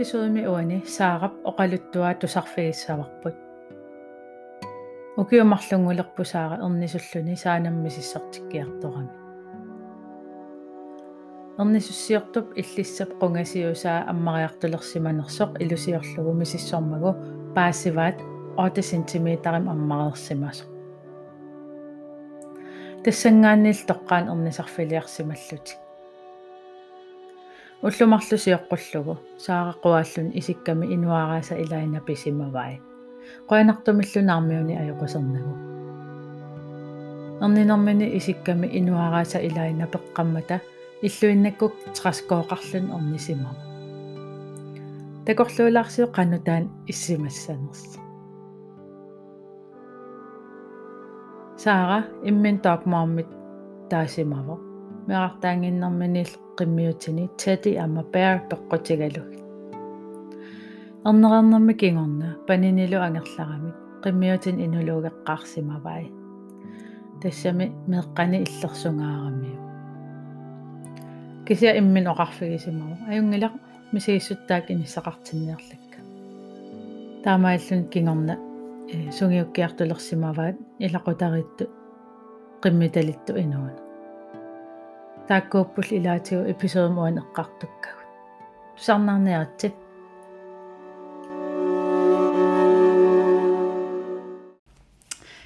[0.00, 3.34] episoodemi uani saarap oqaluttua tusarfigissavарput
[5.18, 9.12] ukiumarlungulerpu saara ernisulluni saanammisissertikkiartorami
[11.58, 17.14] ernisussiortup иллиссап qungasiusaa аммариартулерсиманерсоq илусиорлугу мисиссормагу
[17.54, 18.18] паассиваат
[18.56, 19.28] 8 см
[19.74, 20.64] аммарерсимасо
[23.04, 25.89] тассангааннил тоққаан ернисарфилиарсималлутик
[27.82, 32.80] уллумарлусиоққуллугу саараққуааллун исикками инуарааса илаина писимавай
[33.48, 35.54] қуянартумиллунаармиуни ajоқусернагу
[37.40, 40.60] эрнинэрмини исикками инуарааса илаина пеққаммата
[41.02, 43.64] иллуиннаккук траскооқарлун эрнисимама
[45.26, 47.96] такорлуулаарсио қанутаан иссимассанерс
[51.56, 53.28] саара иммин таакмаармит
[53.88, 54.69] таасимаво
[55.08, 59.30] меартаангиннэрминил qimmiutini tati ama bear peqqutigaluk
[61.08, 66.06] ernerernermi kingorna paninilu angerlaramik qimmiutin inuluugeqqaarsimavai
[67.20, 69.52] тассами меэккани иллерсунгаарами
[71.46, 73.54] кися иммин оқарфигисимау аюнгилақ
[73.92, 75.98] мисигиссуттаак иниссақартинниарлакка
[77.24, 78.34] таамааллун кингорна
[79.16, 81.64] сунгиуккиартулерсимаваат илақутаритту
[82.62, 83.79] qimmitalittu inuuna
[85.30, 88.08] тааккууппул илаатигу эпизод муан эққартуккагут
[88.74, 89.68] тусарнарниарти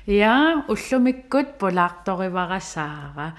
[0.07, 3.37] я уллумиккут полаарторивара саара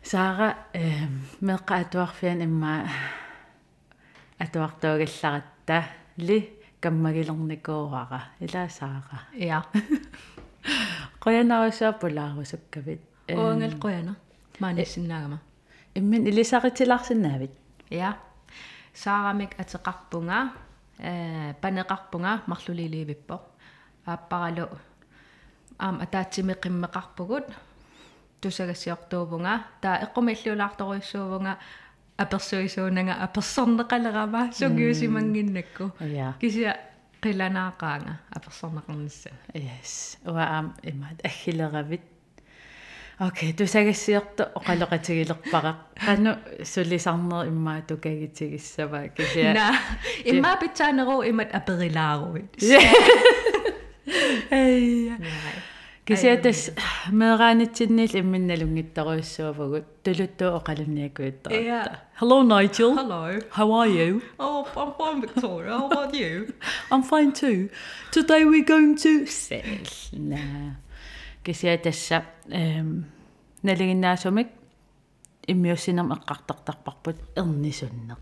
[0.00, 1.08] саара э
[1.40, 2.86] меққа атуарфиан имма
[4.38, 5.82] атуартуугалларатта
[6.18, 6.38] ли
[6.80, 9.64] каммагилерникуурара ила саара я
[11.18, 14.14] qoyanarusua pulaarusukkavit оангал qoyana?
[14.60, 15.47] Maanissinnaagama
[15.98, 17.52] иммин илисаритиларсинаавит
[17.90, 18.18] я
[18.94, 20.52] саарамик атеқарпунга
[20.98, 23.36] э панеқарпунга марлулиливиппо
[24.04, 24.68] ааппаралу
[25.78, 27.46] аам атаатсимеқиммеқарпугут
[28.40, 31.58] тусагассиортуувнга таа эққумиллуулаарторуйссуувнга
[32.16, 35.92] аперсуисуунага аперсорнеқалерама сугиусимангиннакку
[36.40, 36.76] кися
[37.22, 40.18] қиланаақаанга аперсорнеқарнisса yes.
[40.24, 42.02] Уа аам имаат аггилеравит
[43.18, 45.74] Окей, тусагассиорто оқалоқатигилерпара.
[45.96, 49.54] Кану сулисарнер иммаа тукагитигиссава кисиа.
[49.54, 49.74] На,
[50.24, 52.54] иммаа питсаанеру имат аперилааруит.
[54.50, 55.12] Эй.
[56.04, 56.70] Кисиа тас
[57.10, 61.98] мераанитсиннил имминналунгиттаруйссуавагут тулуттуу оқалунниакуиттарта.
[62.20, 62.94] Hello Nigel.
[62.94, 63.40] Hello.
[63.50, 64.22] How are you?
[64.38, 65.76] Oh, I'm fine Victoria.
[65.76, 66.54] How about you?
[66.92, 67.68] I'm fine too.
[68.12, 69.64] Today we're going to sell.
[71.48, 71.48] Nah.
[71.48, 73.06] кисиа тасса эм
[73.62, 74.48] налигиннаасумик
[75.46, 78.18] иммиуссинерм эққартартарпарпут эрнисуннер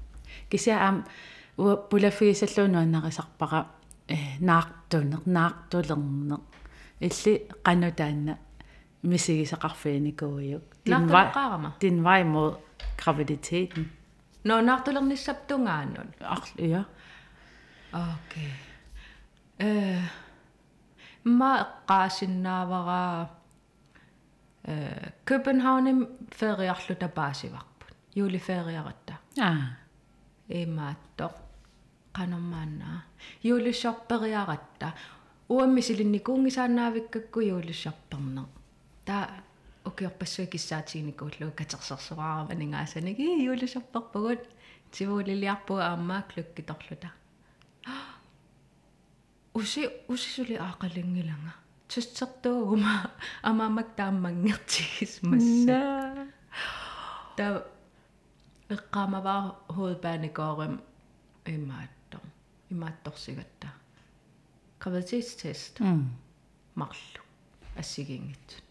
[0.48, 1.04] кисиа аам
[1.56, 3.66] пулафигисаллуунуаннарисарпара
[4.06, 6.38] э наартунер наартулернер
[7.00, 8.38] илли qanutaanna
[9.03, 11.32] мисигисақарфиникууйук тинвай
[11.81, 12.60] тинвай мо
[12.97, 13.91] graviditeten
[14.44, 16.84] но наартулерниссаптунгааннут ар ja
[17.92, 18.53] окей
[19.59, 19.98] э
[21.26, 23.28] ма эққаасиннаавараа
[24.64, 29.76] э København фериарлута паасиварпут юли фериаратта аа
[30.48, 31.31] имаатто
[32.12, 33.04] канормаанаа
[33.42, 34.94] юлиссарпериаратта
[35.48, 38.47] уаммисилинникуунгисаанаавиккакку юлиссарпернер
[39.04, 39.28] таа
[39.84, 44.42] укиорпассуи киссаатигникууллу катерсерсуарава нингаасаник и юлиссарперпагут
[44.92, 47.10] тивуулилиарпуга аамаа клуккиторлута
[49.58, 51.52] уси усисули аақалингилага
[51.88, 52.92] тссертуугума
[53.42, 55.78] амаамак тааммангертигис масса
[57.36, 57.47] та
[58.74, 59.42] эққаамаваа
[59.76, 60.74] hovedbanegården
[61.54, 62.18] имаатто
[62.74, 63.68] имаатторсигатта
[64.80, 65.74] graviditetstest
[66.74, 67.22] марлу
[67.76, 68.62] ассигингит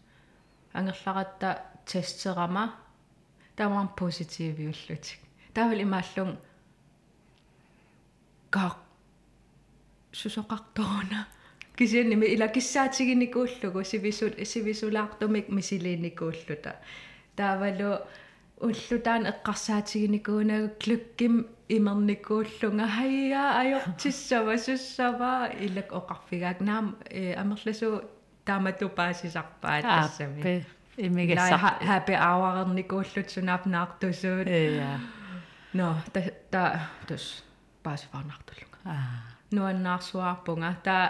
[0.72, 2.74] ангерларатта тестерама
[3.56, 5.20] positive юллутик
[5.54, 6.38] таавал имааллун
[8.52, 8.85] гаа
[10.20, 11.20] сусоқарторуна
[11.76, 16.72] кисианними ила киссаатигиникууллугу сивисул сивисулаартумик мисилиинникууллута
[17.36, 17.90] таавалу
[18.66, 26.60] уллутаан эққарсаатигиникуунагу клукким имерникууллунга хайя ajortissava суссава илак оқарфигаак.
[26.60, 28.02] Наам амерласу
[28.44, 30.64] таамату паасисарпаат тассами
[30.96, 35.00] имигасса happy hour-никууллут сунаапнаартусуут я.
[35.72, 36.20] Но та
[36.50, 37.44] та тус
[37.82, 41.06] паасифаарнартуллунга аа нуаннаарсуарпунга таа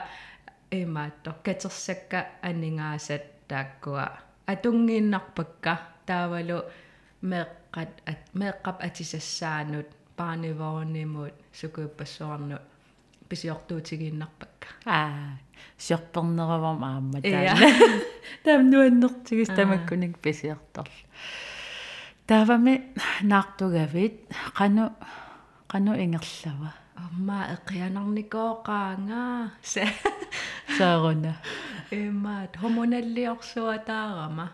[0.81, 4.07] имаатто катерсакка анингаасат тааккуа
[4.53, 5.75] атунгииннарпакка
[6.07, 6.59] таавалу
[7.31, 7.93] меэккат
[8.41, 12.57] меэккап атисассаанут paanivorniimut sukuuppassuarnu
[13.29, 15.39] pisiortuutigiinnarpakka аа
[15.79, 17.55] сиорпернеравам аама Иа.
[17.55, 17.69] таана
[18.45, 20.97] таам нуаннертигис тамаккуник писиорторл
[22.27, 22.75] таавами
[23.23, 24.15] наартугавит
[24.55, 24.85] кану
[25.67, 29.85] кану ингерлава амма эқианарникооqaanga се
[30.79, 31.33] сааруна
[31.91, 34.47] эмаат хомоналлиорсуатаарама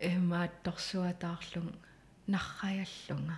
[0.00, 1.68] эмаат торсуатаарлун
[2.26, 3.36] нарраяллунга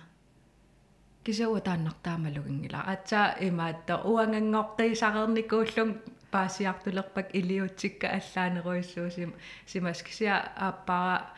[1.23, 5.89] кисауа тааннартаамалугингила атсаа эмаатта уангангоққисақерникууллун
[6.31, 9.33] паасиартулерпак илиутсикка аллаанеруиссуусим
[9.65, 11.31] симас кися ааппара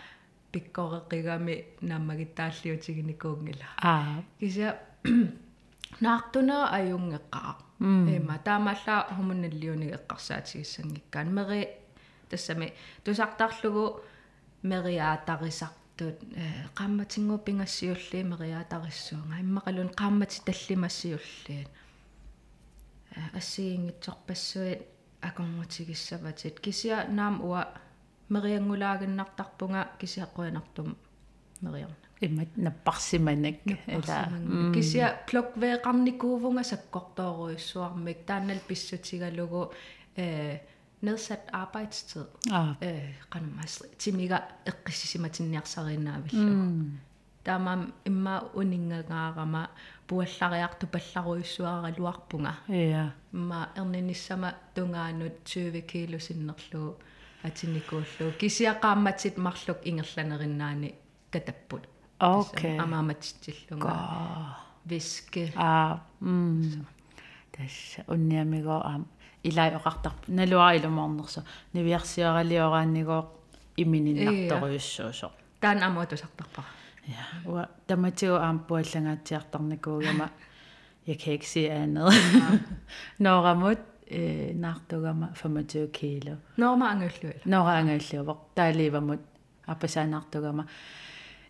[0.51, 4.79] пиккореқигами наммагиттааллиутигиникуунгила аа кися
[6.01, 11.69] наартунера аюнгеққаа эма таамалла хумуналлиуни эққарсаатигиссангиккаан мери
[12.29, 14.01] тассами тусартарлугу
[14.63, 21.67] мериаатарисартут э qammatингу пингассиулли мериаатариссуунга иммақалун qamмати таллимассиуллиин
[23.15, 24.81] э ассиингитсорпассуит
[25.21, 27.61] акорнутигиссаватит кисиа наам уа
[28.29, 30.97] мериангулаагиннартарпунга кисиаққуинартум
[31.61, 34.19] мериарна иммат наппарсиманак ила
[34.73, 39.73] кися плоквеэқарникуувунга саккортооруиссуармик тааннал писсутигалугу
[40.15, 40.59] э
[41.03, 44.37] nedsat arbejdstid аа øh qanummas timiga
[44.69, 46.45] eqqissisimatinniarsarinnaavillу
[47.45, 49.63] таамаам имма унингагаарама
[50.07, 53.13] пуаллариарту палларуйссуараluarpunga иа.
[53.33, 56.97] Имма эрниниссама тунгаанут 20 кило синнерлуу
[57.43, 60.95] атиникууллуу кисиақаамматит марлук ингерланериннаани
[61.31, 61.83] катаппут
[62.19, 66.85] окей амааматсиллунга га виске аа м
[67.51, 69.07] тасса унниамигоо аам
[69.43, 73.21] илай оқартар налуа илуморнерсо нивиарсиоралиорааннигоо
[73.77, 75.31] имининнарторуйуссуусо
[75.61, 76.67] таан амуатусартарпара
[77.07, 80.29] ja уа таматиу аам пуаллангаатсиартарникуугама
[81.07, 82.13] jeg kan ikke se andet
[83.19, 89.21] ноорамут э наартугама 25 kilo норма ангуллуила нораангааллуувоқ тааливамут
[89.67, 90.65] апасаанаартугама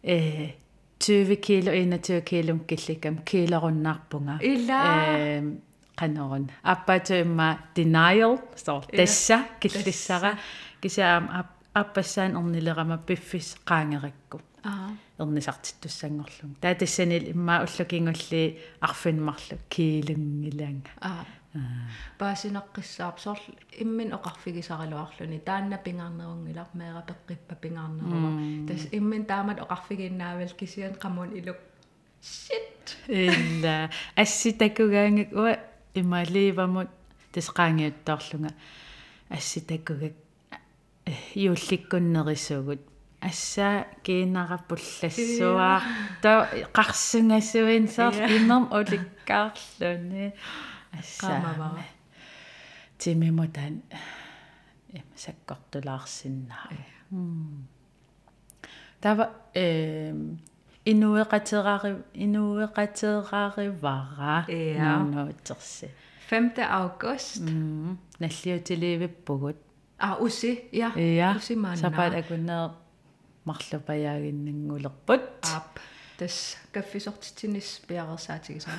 [0.05, 0.53] э
[0.99, 4.81] 20 kilo 21 kilo килликам килеруннаарпунга ила
[5.17, 5.61] эм
[5.95, 10.37] канорун аппатуимма denial соо тасса киллиссара
[10.81, 20.91] кисаам аппассаан орнилерама пиффис qaangerikku аа ернисартиттуссангорлун таа тассанил иммаа уллукингулли арфинмарлу киилунгилаанга
[21.55, 21.87] аа
[22.19, 23.45] паасинаққиссаарп сорл
[23.83, 28.29] иммин оқарфигисаралуарлуни таанна пингаарнерунгилар меера пеққиппа пингаарнерума
[28.67, 31.57] тас иммин таамат оқарфигиннаавал кисиан қамун илук
[32.21, 35.53] shit илла асситакугаангак уа
[35.93, 36.89] ималиивамут
[37.33, 38.51] тасqaangiuttaарлунга
[39.29, 40.15] асситакугак
[41.35, 42.81] юулликкуннерисугут
[43.21, 45.81] ассаа кинараппуллассуаа
[46.21, 46.31] та
[46.77, 50.33] қарсунгасуин саар имам уликкаарлуни
[50.99, 51.83] ассаа Qamavara.
[52.97, 53.81] тимимутан
[54.93, 56.69] эм саккортулаарсиннаа
[59.01, 60.39] тава эм
[60.85, 65.03] инуэқатерари инуэқатераривара Иа.
[65.03, 65.89] нуутсерси
[66.29, 66.57] 5.
[66.57, 67.47] august.
[67.47, 69.57] М наллиутиливиппугут
[69.97, 72.69] а уси я иа уси маана сапаат акуннеэ
[73.45, 75.21] марлупаяагиннангулерпут
[75.55, 75.79] ап
[76.17, 78.73] тас каффисортитинис пиарерсаатигисаа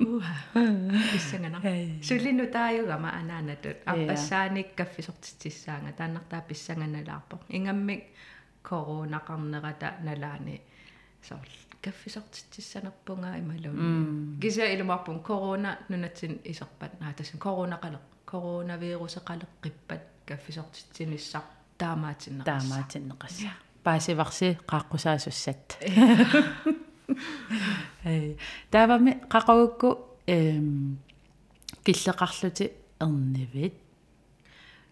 [0.00, 0.34] уха.
[1.14, 1.60] Иссангана
[2.02, 8.04] суллину тааюгама анаанатут аппассааник каффисортитиссаанга тааннартаа писсанганалаарпо ингаммик
[8.62, 10.60] коронақарнерата налаани
[11.22, 11.52] сорл
[11.82, 21.42] каффисортитиссанерпунга ималун кися илумарпун корона нунатсин исерпат наа тасин коронақале коронавирусеқалеққиппат каффисортитсиниссар
[21.78, 23.36] таамаатиннеқарса таамаатиннеқас
[23.82, 25.66] паасиварси qaaqqusaasussat
[28.04, 28.38] эй
[28.70, 30.98] таавами qaqagukku эм
[31.84, 33.74] киллеқарлути эрнивит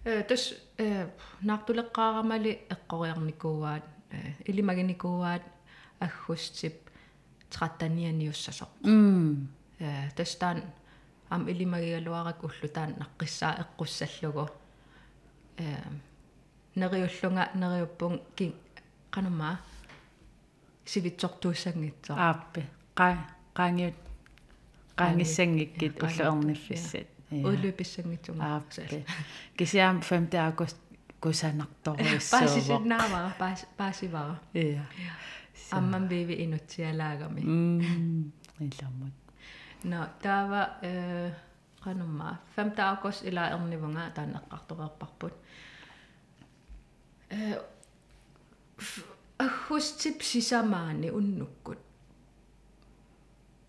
[0.04, 1.08] э тас э
[1.42, 5.42] наартулеққаарамали эққориарникууаат э илимагиникууаат
[6.00, 6.76] аггустип
[7.50, 9.48] 13-ниуссасо м
[9.78, 10.62] э тастаан
[11.28, 14.50] ам илимагигалуарак уллутаан наққиссаа эққуссаллугу
[15.58, 15.76] э
[16.74, 18.54] нериуллунга нериуппун ки
[19.10, 19.58] канамаа
[20.92, 22.62] сивитсортууссангитсоо ааппи.
[22.98, 23.06] Qa
[23.58, 23.98] qaangiut
[24.98, 27.08] qaangiссангиккит уллуерниффиссат
[27.48, 29.04] уллуписсангитсума ааппи.
[29.58, 30.78] Кисиам 5 август
[31.22, 33.30] кусанарторуиссуувоқ паасисиннаавара
[33.78, 34.84] паасивара иа
[35.78, 38.32] амман биви инутсиалаагами м
[38.66, 39.14] иламут
[39.84, 41.30] No, taava э
[41.84, 45.34] qanumma 5 august ila ernivunga taaneqqartoreerparput.
[47.30, 47.58] Э
[49.38, 51.78] аггустип сисамаани уннуккут.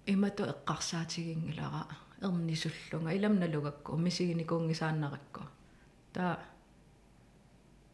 [0.06, 1.86] имату эққарсаатигингилара
[2.22, 5.42] эрнисуллунга иламналугакку мисигиникуунгисааннаракку
[6.14, 6.40] таа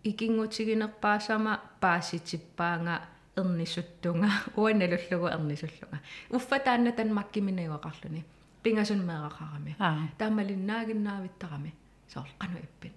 [0.03, 3.01] икингутигинерпаасама пааситиппаанга
[3.35, 5.99] эрнисуттунга уаналуллугу эрнисуллунга.
[6.29, 8.23] Уффа таанна танмаккиминагоқарлуни
[8.63, 9.75] пингасун меэқарами
[10.17, 11.73] таамалиннаагиннаавиттарами
[12.07, 12.93] соор қану иппин.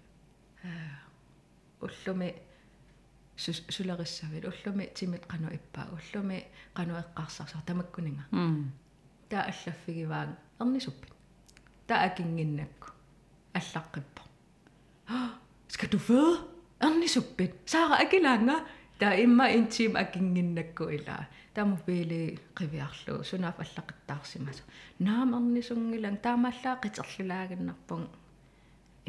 [1.81, 2.35] Уллуми
[3.39, 8.25] сулериссавит уллуми тимит қану иппаа уллуми қану эққарсарсар тамаккунинга
[9.29, 11.13] таа аллаффигиваан эрнисуппит
[11.87, 12.89] таа акингиннакку
[13.55, 14.23] аллаққиппо
[15.69, 16.41] ska du føde
[16.81, 18.57] эрнисуппит саара акилаанга
[18.99, 24.63] таа имма интим акингиннакку илаа таму пили қивиарлу сунаф аллақиттаарсимасу
[24.99, 28.09] наам эрнисунгилан таамааллаа қитерлулаагиннарпун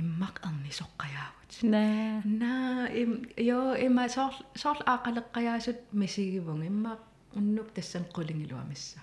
[0.02, 3.12] иммақ эрнисоққаяавут наа наа им
[3.58, 6.94] ёо има соор соор аақалеққаяасут мисигивун имма
[7.38, 9.00] уннук тассан қулингилуамисса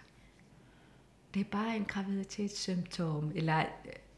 [1.33, 3.67] det er bare en graviditetssymptom eller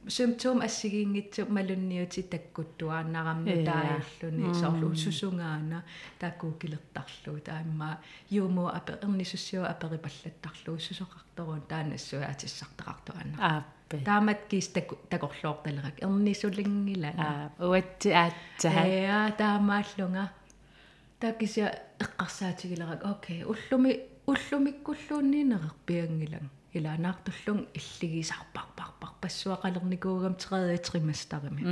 [0.08, 5.82] symptom ассигингитсу малунниути таккуттуааннарамну тааллуни соорлу сусунгаана
[6.20, 7.98] таккуукилертарлу таамма
[8.30, 14.68] юумо апе эрнисуссиу аперипаллаттарлу сусоқарторун таанассуаатиссартеқартуанна ааппе таамат кис
[15.10, 20.30] такорлоорталерак эрнисулингила аа уатти аатсаа я таамааллунга
[21.20, 31.62] такisia эққарсаатигилерак окей уллуми уллумиккуллуунниинеқарпиангилан илаанаартуллун иллигисарпарпарпар пассуақалерникуугам триатримастарими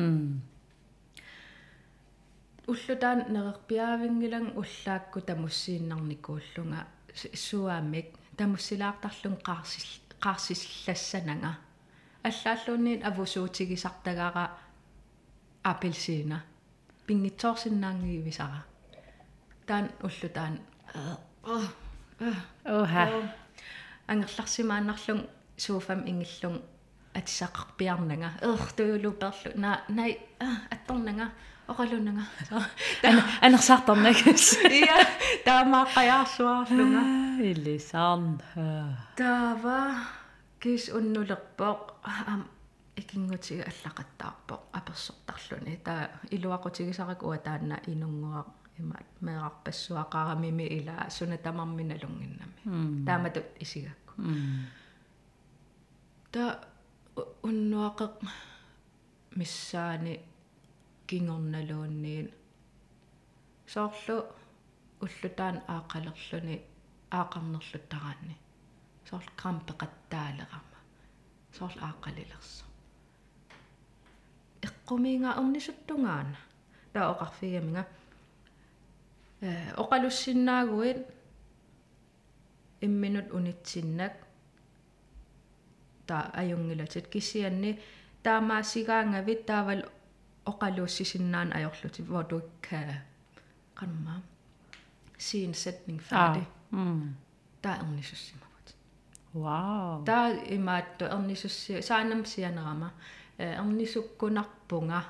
[2.66, 6.86] уллутаан нерерпиаавингилан уллаакку тамуссииннарникууллунга.
[7.14, 8.06] Суаамик
[8.36, 9.86] тамуссилаартарлун қаарсис
[10.20, 11.52] қаарсиллассанага
[12.28, 14.44] аллааллуунниит авусуутигисартагаара
[15.62, 16.38] апельсина
[17.06, 18.60] пингитсоорсиннаангиивисара
[19.66, 20.54] таан уллутаан
[22.64, 23.04] оха
[24.08, 25.20] ангерларсимааннарлун
[25.56, 26.62] сууфам ингиллун
[27.18, 30.18] атисақарпиарнага ертуулуперлу на най
[30.70, 31.26] атторнага
[31.68, 32.24] оқалунага
[33.46, 34.46] анерсаарторнагас
[34.80, 34.98] иа
[35.46, 37.02] таамааққаяарсуарлунга
[37.50, 38.40] илисаарн
[39.16, 39.80] таава
[40.66, 41.80] кис уннулерпоқ
[42.32, 42.42] ам
[43.00, 46.02] икингутига аллақаттаарпоқ аперсортарлуни таа
[46.34, 48.40] илуақутигисарак уа таанна инунгуа
[48.80, 52.58] имаат меэрарпассуақарамими ила сунатамарминалунгиннами
[53.06, 54.12] тааматут исигакку.
[56.32, 56.42] Та
[57.48, 58.14] уннуақеқ
[59.38, 60.14] миссаани
[61.08, 62.26] кингорналуунниин
[63.74, 64.16] соорлу
[65.04, 66.56] уллутаан аақалерлүни
[67.18, 68.36] аақарнерлуттараанни
[69.08, 70.78] соорл крампеқаттаалерама
[71.56, 72.64] соорл аақалилерсо
[74.66, 76.36] эққумиинга орнисуттунгаана
[76.92, 77.82] таа оқарфигаминга
[79.40, 81.00] э оқалуссиннаагуит
[82.80, 84.14] имминут унитсиннак
[86.06, 87.80] та аюнгилатит кисианни
[88.22, 89.82] таамаасигаангавит таавал
[90.46, 93.02] оқалууссисиннаан ajorluti hvor du ikke kan
[93.76, 94.22] qanma
[95.18, 97.14] sige en sætning færdig mm
[97.64, 98.45] der er ornisussimavut
[99.36, 100.04] wow.
[100.06, 102.90] Der er imaat ornisussi saanam sianerama
[103.38, 105.00] ornisukkunarpunga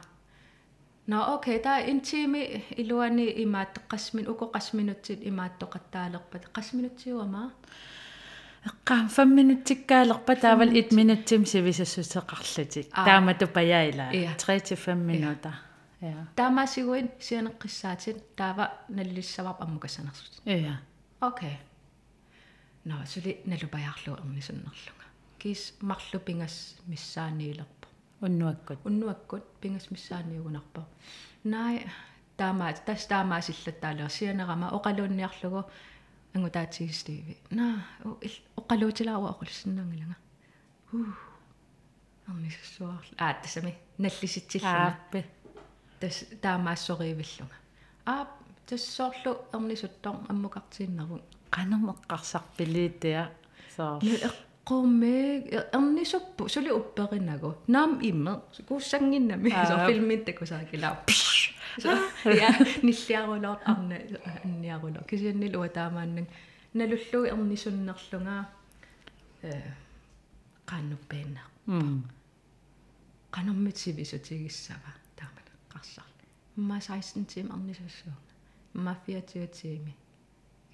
[1.06, 7.50] No okay, der er intimi iluani imaat qasmin uko qasminutsit imaat toqattaalerpat qasminutsiuama
[8.66, 15.52] эққаам 5 минуттиккаалерпа таавал 1 минуттим сивисассутеқарлутик таамату паяила 3 til 5 минута
[16.02, 20.76] ja таамаасигуин сианеққиссаатит таава наллиссаварп аммукассанерсут ja
[21.20, 21.56] okay
[22.86, 25.06] no сули налупаjaarlu эрнисуннерлунга
[25.38, 27.86] кис марлу пингас миссааниилерпо
[28.20, 28.78] уннуаккут.
[28.84, 30.86] Уннуаккут пингас миссааниугунарпо
[31.44, 31.86] наи
[32.36, 35.64] таамаа тас таамаасиллаттаалер сианерама оқалуунниарлугу
[36.34, 37.84] ангутаатигистиви на
[38.60, 40.16] оқалуутилаару оқулсиннаангилага
[40.90, 40.98] ху
[42.28, 44.98] арнисуарла аа тасами наллиситсиллана
[46.00, 47.56] тас таамаассориивиллунга
[48.04, 48.28] аа
[48.66, 51.20] тассоорлу эрнисуттор аммукартииннеру
[51.56, 53.22] qanum eqqarsarpiliitia
[53.76, 53.94] soo
[54.28, 55.16] эққумми
[55.76, 58.32] эрнисуппу сули упперинагу наам имме
[58.68, 60.94] кууссангиннами со филмиттакусаакилаа
[62.24, 62.50] я
[62.86, 63.96] ниллиарулоор арна
[64.44, 66.26] анниарулоо кисианнилуа таамааннак
[66.78, 68.42] налуллуи эрнисуннерлунгаа
[69.42, 69.52] э
[70.70, 71.42] qannuppeena
[73.34, 76.08] qanummitсивисутигиссава таамат қарсар
[76.56, 78.32] ма 16 тим арнисассуунга
[78.74, 79.94] ма 24 тими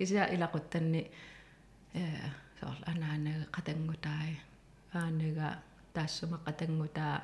[0.02, 1.02] кися илақуттанни
[1.94, 2.04] э
[2.60, 4.34] соор анаанага қатангутаи
[4.94, 5.48] аанага
[5.94, 7.22] таассума қатангутаа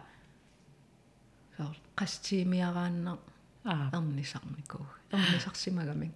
[1.57, 3.17] соор қастиимиарааннер
[3.65, 6.13] эрнисарникуу эрнисарсимагамик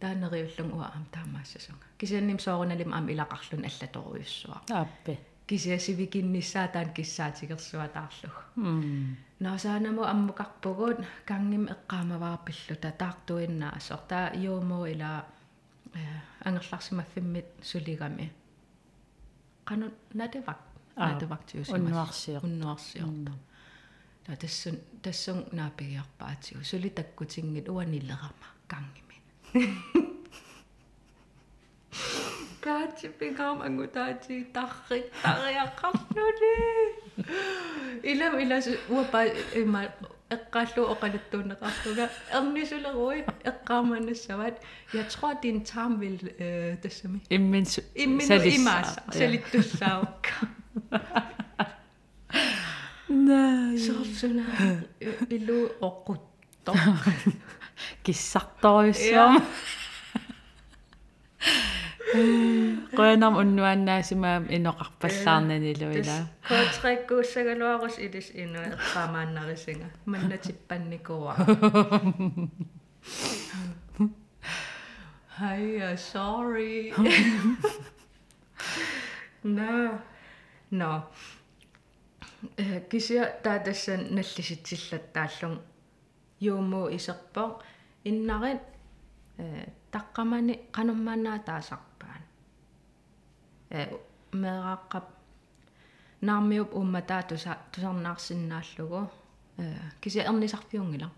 [0.00, 9.16] таанериуллун уа аам таамаассасунга кисианним сооруналим аам илақарлун аллаторуйуссуа ааппи кисиасивикиннissaа таан киссаатигерсуа таарлуг м
[9.40, 10.98] наасаанаму аммукарпугут
[11.30, 15.10] кангим эққаамаваарпиллута таартуиннаа асор таа юумо ила
[16.43, 18.31] ангерларсимаффиммит сулигами
[19.65, 20.59] кану надевак
[20.95, 23.33] надевактиусимас уннуарсиор уннуарсиорта
[24.25, 29.17] та тассун тассун наапигиарпаатигу сули таккутингит уанилерама кангими.
[32.61, 36.55] Kaatsi pingam angu taatsi tarrik tariaqarluni.
[38.03, 39.23] Ilam ilas uapa
[39.55, 39.81] ima
[40.31, 42.05] Eqqallu oqaluttuunneqartuga
[42.37, 44.61] ernisulerui eqqaamannassavat
[44.93, 50.47] jeg tror din tarm vil eh, øh, tassami immin immin imas selittussaukka
[53.09, 54.45] nej sorsuna
[55.29, 56.73] illu oqqutto
[58.03, 59.41] kissartorussum
[62.95, 66.15] qoyanam unnuannaasimaam inoqarpallаарnanilуила
[66.49, 71.35] kootrekkuussaгаluarus ilis inu eqqaamaannarisinga mannatippannikua
[75.39, 76.93] Hi, sorry.
[79.43, 79.99] no.
[80.71, 81.03] No.
[82.57, 85.61] Э кися таатассан наллиситсиллаттааллун
[86.39, 87.61] юумуу исерпоо
[88.03, 88.61] иннарит
[89.37, 90.59] э таққамани
[93.69, 93.89] қануммаанаа таасарпаан э
[94.31, 95.05] мерааққап
[96.21, 99.09] наамиуп умматаа туса тусарнаарсиннааллугу
[99.57, 101.11] э кися ернисарфиунгила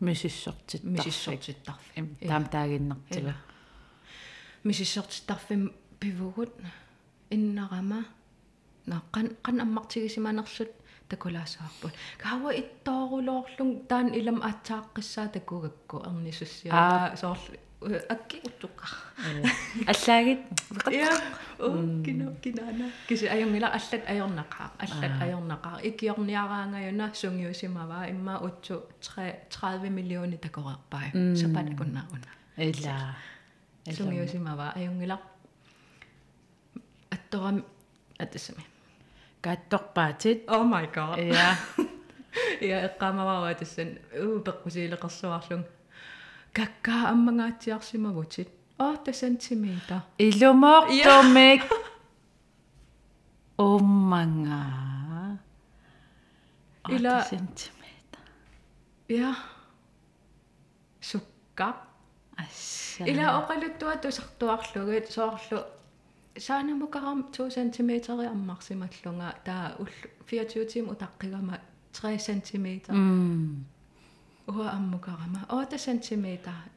[0.00, 3.34] мисиссортит мисиссортиттарфи им таам таагиннартила.
[4.64, 5.72] мисиссортиттарфим
[11.12, 17.56] пивугут иннарама нааққан қан аммартигисиманерсут такулаасаарпут каава иттоорулоорлун таан илам аатсааққиссаа такугакку ернисуссиа соорл
[18.08, 18.86] акки уттуққа
[19.86, 20.40] аллаагит
[20.90, 21.10] я
[21.58, 21.68] о
[22.04, 31.10] кино кинана киси аюнгила аллат аёрнақаа аллат аёрнақаа икиорниараангаюна сунгиусимава имма утсу 30 миллиони такореерпаа
[31.36, 33.16] сапат акуннааруна ила
[33.96, 35.20] сунгиусимава аюнгила
[37.10, 37.64] атторам
[38.18, 38.64] атсами
[39.42, 41.16] каатторпаатит oh my god.
[41.18, 41.56] Я
[42.60, 45.62] я эққамаваа тассан уу пеққусиилеқарсуарлун
[46.52, 51.62] какка аммагаатиарсимагутит оо та сантиметр илумоортумик
[53.56, 55.38] омманга
[56.88, 58.18] Ила- сантиметр
[59.08, 59.36] я
[61.00, 61.76] сукка
[62.36, 65.64] асса ила оқалуттуа тусартуарлугит соорлу
[66.36, 67.90] саанамукарам 2 см
[68.34, 69.88] аммарсималлунга таа ул
[70.26, 71.60] 24 тим утаққигама
[71.92, 73.66] 3 см м
[74.46, 76.26] уа аммукарама 8 см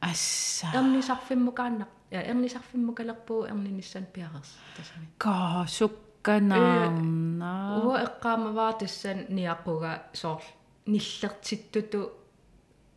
[0.00, 5.06] асса эрнисарфиммукааннақ эрнисарфиммукалерпуу эрниниссан пиарерс тасами.
[5.18, 7.52] Ка сукканаарна
[7.84, 10.42] уа эққаамаваа тассан ниаққуга соор
[10.86, 12.12] ниллертиттуту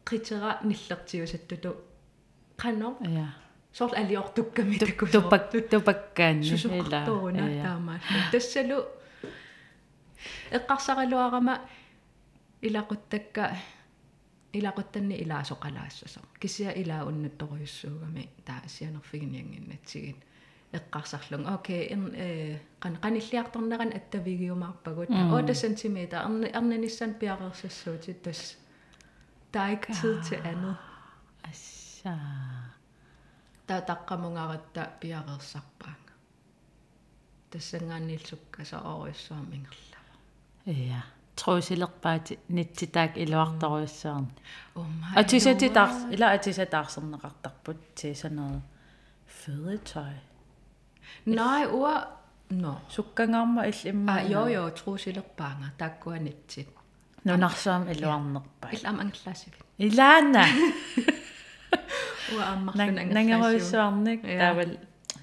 [0.05, 1.71] қитера ниллертиусаттуту
[2.57, 3.33] қано я
[3.71, 8.77] соор алиортукками таку тупак тупаккаани сусуқартууна таамаалла тассалу
[10.57, 11.55] эққарсаралуарама
[12.61, 13.55] илақуттакка
[14.53, 20.17] илақуттанни илаасоқалаассасо кисиа илаа уннутторуйуссуугами таа сианерфигиниангиннатсигит
[20.73, 25.09] эққарсарлун окей ин э кан каниллиарторнеран аттавигиумаарпагут.
[25.09, 28.57] 8 см арни арниниссан пиарерсассуутит тас
[29.53, 30.75] der er ikke tid til andet.
[31.43, 32.17] асса
[33.69, 36.09] Der taqqamungaratта piarersarpaanga.
[37.51, 40.15] тассангаанниилсукка саоруйссуамингерлава
[40.65, 41.03] я
[41.35, 44.33] трусилерпаати нитситаак илуарторуйссаарни
[44.75, 48.61] умма атисатитаар ила атисатаарсернеқартарпут тисанер
[49.39, 50.17] fødetøj
[51.25, 51.93] nej uа
[52.51, 56.69] no суккангаарма ил имма а jo jo trusilerpaanga taakkuanitsit
[57.25, 61.18] нунарсаам илуарнерпаа ил am anglасивит илаана уа аммарлун англасивит
[63.15, 64.37] нангеруйссуарник Ja.
[64.39, 64.71] таавал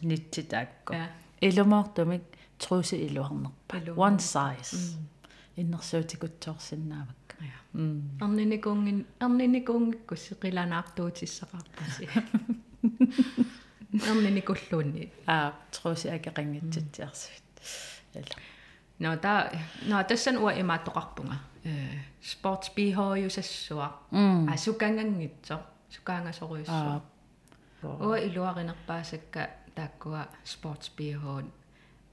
[0.02, 1.06] нитситаакку ja
[1.40, 2.22] илумаартумик
[2.58, 4.12] труси илуарнерпа Илумаар.
[4.12, 4.96] one size.
[5.56, 12.04] Иннерсуутикутсоорсинаавак ja м арниникунгин арниникунгиккусси qilanaartuutissaqarpasi
[14.10, 17.42] арниникуллуунни а труси акеқингитситсиарсивит
[18.14, 18.36] ила
[19.00, 19.50] no та
[19.88, 21.70] no тассан уа имааттоқарпунга э
[22.22, 24.48] sports bh юсассуа м
[26.68, 27.00] а
[27.82, 29.42] уа илуаринерпаасакка
[29.74, 30.22] тааккуа
[30.96, 31.44] bh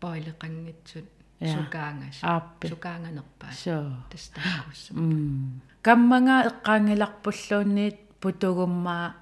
[0.02, 1.08] поилеқангитсут
[1.44, 1.60] Ja.
[1.60, 3.76] сукаангас ааппи сукаанганерпаас so
[4.12, 9.16] тастааккуссама м камманга эққаангиларпуллуунниит путугуммаа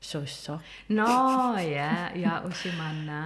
[0.00, 0.58] суиссоо
[0.88, 1.06] no
[1.78, 3.18] ja ja usimanna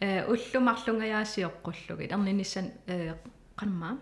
[0.00, 3.16] э уллумарлунгаяасиоққуллугит эрниниссан э
[3.58, 3.98] қанма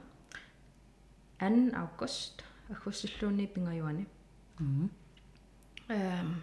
[1.41, 4.05] 2 август аггуссиллууни пингаюани
[5.89, 6.43] эм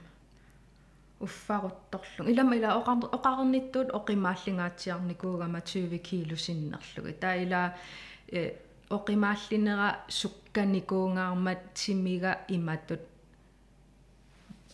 [1.19, 2.69] уффарутторлу илама ила
[3.17, 7.61] оқарнитtuут оқимааллингаатсиарникуугама 20 кило синнерлуги таа ила
[8.27, 8.53] э
[8.89, 13.01] оқимааллинера сукканикуунгаармат симига иматут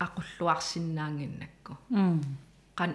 [0.06, 1.74] aqulluarsinnaanginnakku
[2.80, 2.92] qan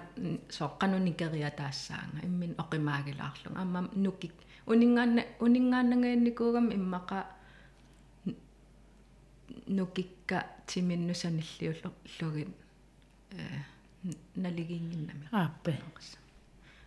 [0.57, 4.35] so qanunikeriа таассаанга иммин оқимаагилаарлунга амма нукик
[4.67, 7.19] унингаанна унингааннагааникуугам иммаqa
[9.67, 12.49] нукикка тиминнусаниллиуллугит
[13.31, 13.37] э
[14.35, 15.81] налигингиннами ааппе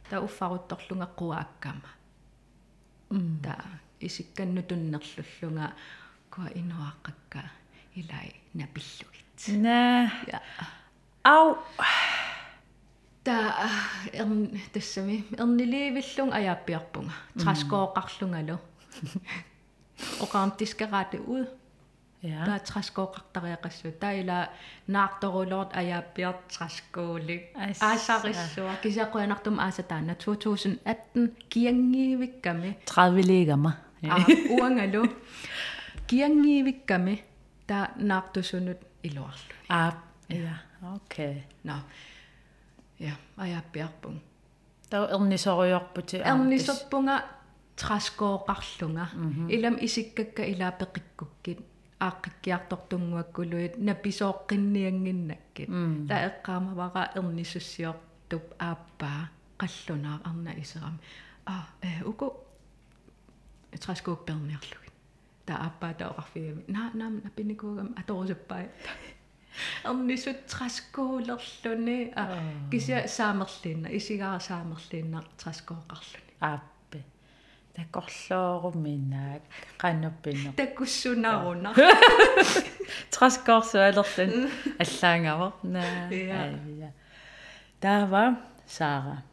[0.10, 1.90] та уффарутторлунга quaakкама
[3.44, 3.66] та
[4.00, 5.74] исикканну туннерллуллунга
[6.30, 7.50] куа инуаққакка
[7.96, 10.12] илай напиллугит на
[11.24, 11.58] ау.
[13.24, 13.70] Та
[14.14, 17.12] эрн тассами эрниливиллун аяаппиарпунга.
[17.36, 18.60] Траскооқарлунгалу
[22.24, 24.50] оқаамтискераати уд ja таа траскооқартариақассу таила
[24.88, 33.72] наарторулорт аяаппиарт траскуулик аасариссуа кисақуянартум аасатаана 2018 киангиивикками 30 ligama
[34.04, 34.18] а
[34.50, 35.10] уангалу
[36.08, 37.24] киангиивикками
[37.68, 39.54] таа наартусунут илуарлу.
[39.70, 39.94] А
[40.30, 41.84] ja okay на.
[43.00, 44.22] Я аяаппиарпун
[44.90, 47.26] таа эрнисориорпути эрнисерпунга
[47.76, 49.10] траскооқарлунга
[49.50, 51.60] илам исиккакка илаапеқиккуккит
[52.00, 55.70] ааққиккиартортунгуаккулуит написооққинниангиннаккит
[56.10, 61.00] таа эққаамавара эрнисуссиортуп ааппаа қаллунаа арна исерам.
[61.46, 62.28] А э уку
[63.72, 64.94] траскоопперниарлугит
[65.46, 68.66] таа ааппаа таоқарфигами наа наам напиникуугам аторусаппаа
[69.90, 72.24] эрнисут траскуулерлуни а
[72.72, 76.77] кися саамерлинна исигара саамерлинна траскооқарлуни ааппе
[77.78, 79.42] такорлооруминаак
[79.82, 81.72] qannuppinnер такуссунаруна
[83.14, 84.50] траскоорсуалерлун
[84.84, 86.92] аллаангавер наа Ja.
[87.82, 88.24] таава
[88.68, 89.24] саара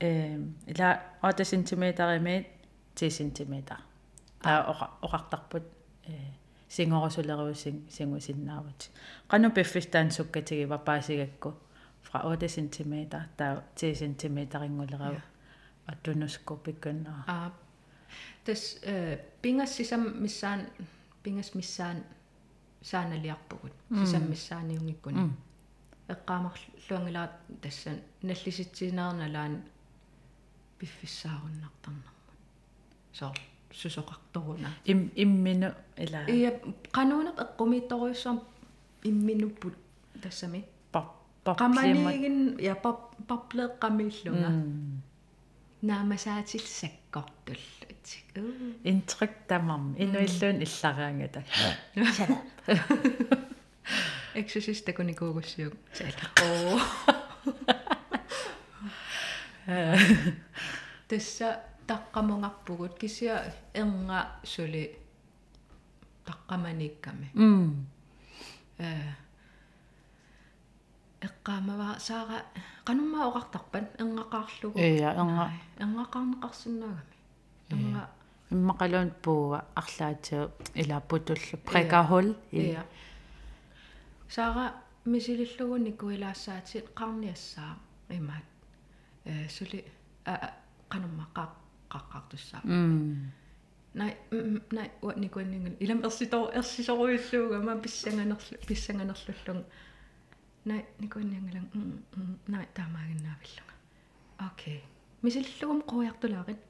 [0.00, 1.82] эм ила 8 см
[2.18, 2.46] имит
[2.96, 3.54] 10 см
[4.42, 5.64] таа оqa оқартарпут
[6.06, 6.14] э
[6.76, 8.80] сингорусулеруусин сингусиннаават
[9.30, 11.50] qanu piffistaan sukkatigi vapaasigakku
[12.06, 12.94] fra 8 cm
[13.36, 15.14] taa 10 cm iнгулерау
[15.86, 17.52] аттунуску пиккуннаа а
[18.44, 20.66] тас э пингас сисам миссаан
[21.22, 22.04] пингас миссаан
[22.82, 25.30] сааналиарпугут сисам миссааниунгиккуни
[26.08, 29.62] эққаамарлуангилаат тассан наллиситсинерналаан
[30.78, 32.26] пиффиссааруннартарнармут
[33.12, 33.32] соо
[33.70, 36.60] сусоқарторуна им иммину ила ия
[36.96, 38.38] кануунеқ эққумиитторуйссуам
[39.04, 39.74] имминуппут
[40.22, 41.06] тассами пап
[41.44, 42.98] пап qamaniigin ja pap
[45.81, 48.07] papleqqamiillunga naamasaatillsakkortullut
[48.83, 51.41] интрик тамарм инуиллуун иллараангата
[54.35, 56.79] exorcist takunikuugussiuk saala oo
[61.07, 64.99] tassa taqqamungarpugut kisia erna suli
[66.25, 67.85] taqqamaniikkami м
[68.79, 68.83] э
[71.26, 72.38] эққаамава саара
[72.86, 75.46] qanummaa oqartarpan engaqaarlugu ия ерга
[75.84, 77.16] engaqaarneqarsinnagami
[77.74, 78.02] enga
[78.54, 80.44] иммақалуун пууа арлаатиу
[80.80, 82.82] илааппутуллу прекахол Iya.
[84.34, 84.66] Sara
[85.12, 87.72] misilillugu nikuilaasaati qarniassaa
[88.18, 88.46] imaat.
[89.26, 89.80] Э сули
[90.32, 90.34] а
[90.92, 91.44] qanumma qa
[91.92, 92.60] qaqqartussaa.
[92.64, 93.32] м.
[93.94, 94.12] Nai
[94.76, 97.72] nai wa nikuinningun ilam ersitoo ersisoruissuuga ma
[100.64, 103.74] nai nikuniangalang mm mm nai taamaaginnaavillunga
[104.46, 104.78] okay
[105.22, 106.60] misillugum quiartulaaqit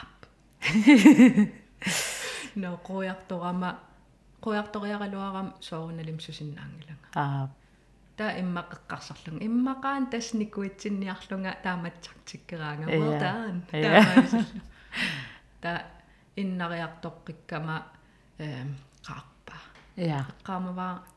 [0.00, 0.18] ap
[2.62, 3.70] no quiartorama
[4.44, 7.50] quiartoriaqaluaram soornalim susinnaangilanga ap
[8.16, 14.60] ta imma qeqqarsarlung immaqaan tas nikuitsinniarlunga taamatsartikkeraanga well done taamaamisallu
[15.62, 15.72] ta
[16.42, 17.76] innariartoqqikkama
[18.44, 18.70] ehm
[19.06, 19.56] qaarpa
[20.10, 20.94] ja qaamavaa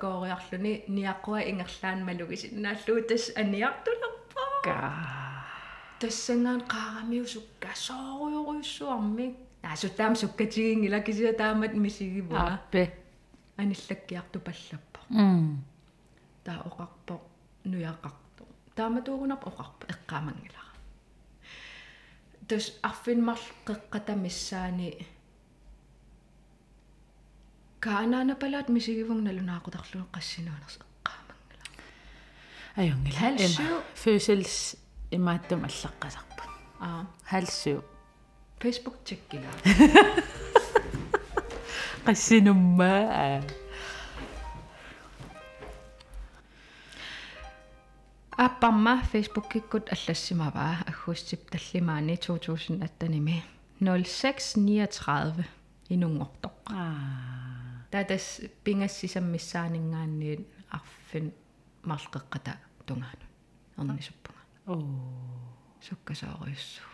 [0.00, 4.78] коориарлуни ниаққуа ингерлаан малугисиннааллуу тас аниартулерпаа ка
[6.00, 9.26] тассангаан қаарамиусукка сооруйоруйссуарми
[9.62, 12.82] наасутаам суккатигингила кисиа таамат мисигивуа ааппе
[13.56, 15.64] аниллаккиарту паллаппа м
[16.44, 17.14] таа оқарпо
[17.64, 18.42] нуяақарто
[18.76, 20.72] тааматуугунап оқарпа эққаамангилара
[22.48, 25.06] тус арфинмарл қеққата миссаани
[27.84, 31.64] kaanaana palaat misigivungnalunaaqutaqlunu qassinuuners eqqaamangala
[32.80, 33.78] ajungila Halsuu.
[34.02, 34.54] fødsels
[35.18, 36.44] imaattum allaqqasarpa
[36.86, 37.80] aa halsuu
[38.62, 39.50] facebook checkila
[42.06, 43.42] qassinummaa
[48.46, 53.36] аппарма фейсбуккиккут аллассимаваа аггуссип таллимаани 2018ними
[53.80, 55.44] 0639
[55.94, 56.56] инунгортоқ.
[56.80, 57.53] Аа
[57.93, 61.33] татас пингассисаммиссаанингаанниит арфин
[61.83, 63.25] марлеққата тунгаану
[63.77, 64.77] ернисуппунга оо
[65.81, 66.89] суккасоориуссуу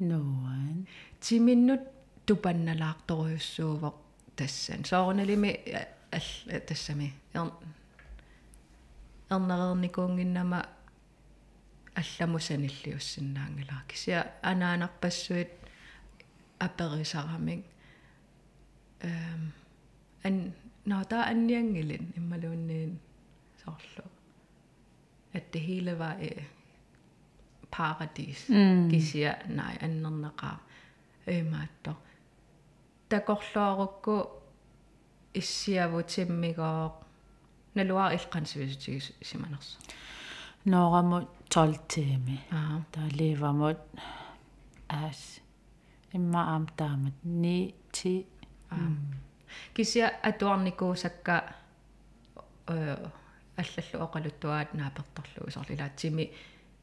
[0.00, 0.86] нуан
[1.20, 1.82] тиминнут
[2.26, 3.96] тупанналаарторюссуувоқ
[4.36, 5.50] тассан соорналими
[6.12, 7.52] алла тассами ер
[9.30, 10.60] ернерерникуунгиннама
[12.00, 15.50] алламусаниллиуссиннаангилаа кися анаанарпассуит
[16.58, 17.64] аперисарамик
[19.00, 19.52] эм
[20.25, 20.53] Ан
[20.85, 22.99] нота анниангилин иммалуунниин
[23.63, 24.03] соорлу
[25.33, 26.43] at det hele var øh,
[27.71, 28.49] paradis.
[28.49, 28.89] Mm.
[28.89, 30.47] Kisia nej annerneqa
[31.27, 31.97] ømattor.
[33.11, 34.23] Der går lorukku
[35.33, 36.91] issiavu timmigoq
[37.73, 39.79] naluar ilqansivisutis simaners.
[40.65, 42.81] nooramut 12 tiimi Аа.
[42.91, 43.77] таалиивамут
[44.89, 45.41] аас
[46.13, 48.25] имма аам таамат 9 10
[49.73, 51.35] Kisia atuarnikuusakka
[52.67, 52.95] э
[53.57, 56.31] аллаллу оқалуттуаат нааперторлугу соорлилаат тими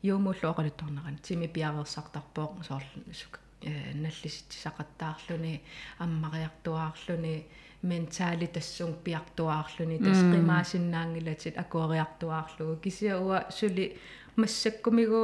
[0.02, 5.60] юумуллу оқалутторнеран тими пиаверсартарпоқ соорлу сук э наллиситсақаттаарлүни
[5.98, 7.34] аммариартуаарлүни
[7.82, 13.98] ментаали тассун пиартуаарлүни тасқимаасиннаангилатит акуариартуаарлугу кisia уа сули
[14.36, 15.22] массаккумигу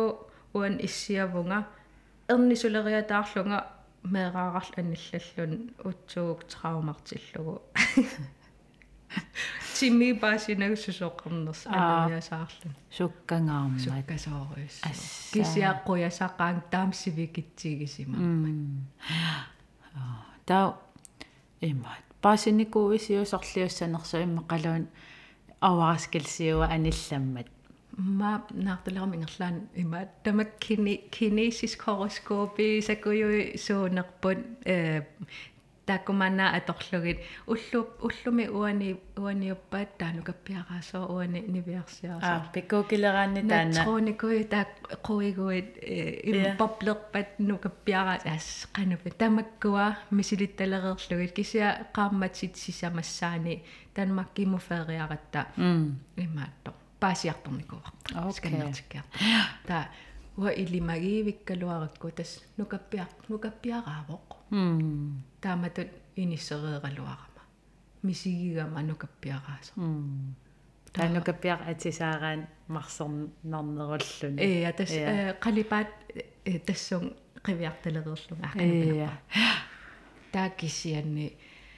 [0.55, 1.67] уан иссиавунга
[2.29, 7.63] эрнисулериатаарлунга меэраарал аниллаллун утсуук траумартиллугу
[9.75, 14.77] тими паасинагсусоққарнерс алуясаарлун суккангаармат суккасоориус
[15.35, 18.17] кисиаққуясақаан таамсивикитсигисима
[20.47, 20.79] таа
[21.61, 21.97] имма
[24.51, 24.85] қалуун
[25.61, 27.49] авааскилсиуа анилламмат
[27.99, 35.03] ма наарталерам ингерлаан има тамак кини кинесиск хороскопи сакуйуи суунерпут э
[35.89, 44.69] такумана аторлугит уллу уллуми уани уаниуппаат таанукаппиараасоо уани нивиарсиарсаа аа пиккукилераанни таана натроникуи таак
[45.07, 45.71] қуигуит
[46.33, 49.87] импоплерпат нукаппиараа аас қанупи тамаккуа
[50.19, 53.55] мисилитталерерлугит кися qaammatsit сисамассаани
[53.95, 57.83] танмаккиму фериаратта м имаатто паасиарторникуа
[58.15, 58.33] Окей.
[58.33, 59.05] сканнертиккиар
[59.67, 59.89] та
[60.37, 67.43] уа илимагиивиккалуаракку тас нукаппиар нукаппиараавоқ м тааматут иниссереералуарама
[68.03, 70.35] мисигигама нукаппиарааса м
[70.93, 75.35] таанукаппиар атисаараан марсорнернеруллуни э тас Иа.
[75.41, 75.89] қалипаат
[76.67, 78.49] тассун қивиарталерерлунга Иа.
[78.49, 79.11] акканаппа
[80.33, 81.37] тааккисианни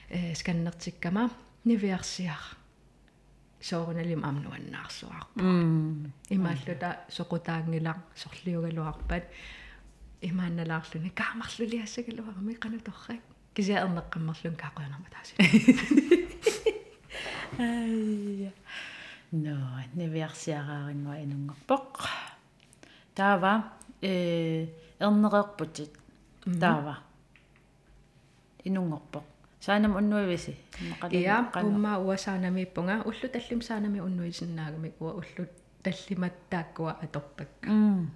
[0.09, 1.29] э сканнертиккама
[1.65, 2.57] нивиарсиар
[3.61, 9.23] соорналим амнуаннаарсуар м имааллута соқутаангилар сорлиугалуарпат
[10.21, 13.21] имаанналаарлуни каамарлулиассагалуарами кануторрак
[13.55, 15.33] кися эрнеққаммерлун каақуянарма тааси
[17.59, 18.51] Ai.
[19.31, 19.55] No,
[19.95, 21.97] niviarsiaraaringua inungerpoq.
[23.15, 23.63] Taava
[24.01, 24.67] э
[24.99, 25.91] эрнереерпутит.
[26.59, 26.95] Таава.
[28.65, 29.30] Inungerpoq.
[29.61, 30.57] Saanam unnuivisi.
[31.11, 35.43] иа умма уасаанамииппунга уллу таллим саанами уннуисиннаагами уа уллу
[35.83, 38.11] таллиматтааккуа аторпакка М.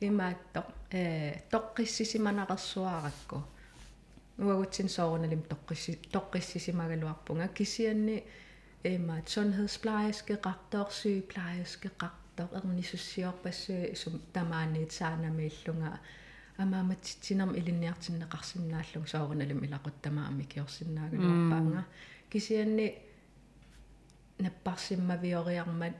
[0.00, 3.36] имаатто э тоққиссисиманақерсуаракку
[4.38, 8.24] уагутсин соорналим тоққисси тоққиссисимагалуарпунга кисианни
[8.84, 14.14] имаат sundhedsplejerske qaqtor sygeplejerske qaqtor ernissussiorpassu sum
[16.56, 21.84] tamaaniit saanamiillunga амааматситсинерм илинниартиннеқарсинааллуг соорналим илақуттамаами киорсинаагалуарпаанга
[22.30, 22.94] кисианни
[24.38, 25.94] наппарсиммавиориармат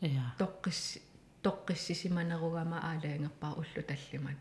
[0.00, 0.32] Ja.
[0.38, 1.00] тоққисси
[1.42, 4.36] тоққиссисиманеругама аалаангерпаа уллу таллимат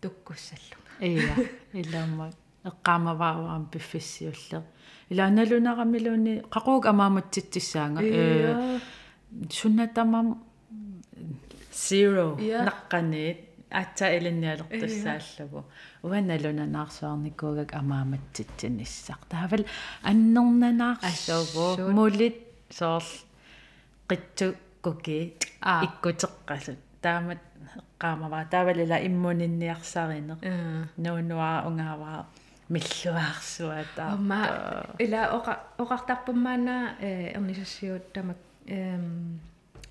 [0.00, 1.34] туккуссаллуга Iya.
[1.72, 2.30] Illamma
[2.64, 4.62] эққаамавааваам пиффиссиуллер.
[5.10, 8.80] Илааналунерамилуни қақууг амааматситсаанга э
[9.50, 10.44] суннатамам
[11.72, 12.64] zero Ja.
[13.70, 15.64] Наққаниит атса илинниалертассааллагу
[16.02, 19.64] уаналунанаарсуарникуугак амааматситсиниссақ таавал
[20.02, 21.92] аннернанаарсугу Ассут.
[21.92, 22.36] мулит
[22.70, 23.04] соорл
[24.08, 25.84] қитсу куки Аа.
[25.84, 27.38] иккутеққасут таамат
[27.98, 30.84] эққаамаваа таавалила иммунинниарсаринеқ э.
[30.96, 32.26] Нуунуаа унгааваа
[32.68, 34.40] миллуаарсуата ма
[34.98, 35.52] ила оqa
[35.82, 36.76] oqartarpummaana
[37.36, 39.38] ernissussiut tamak ehm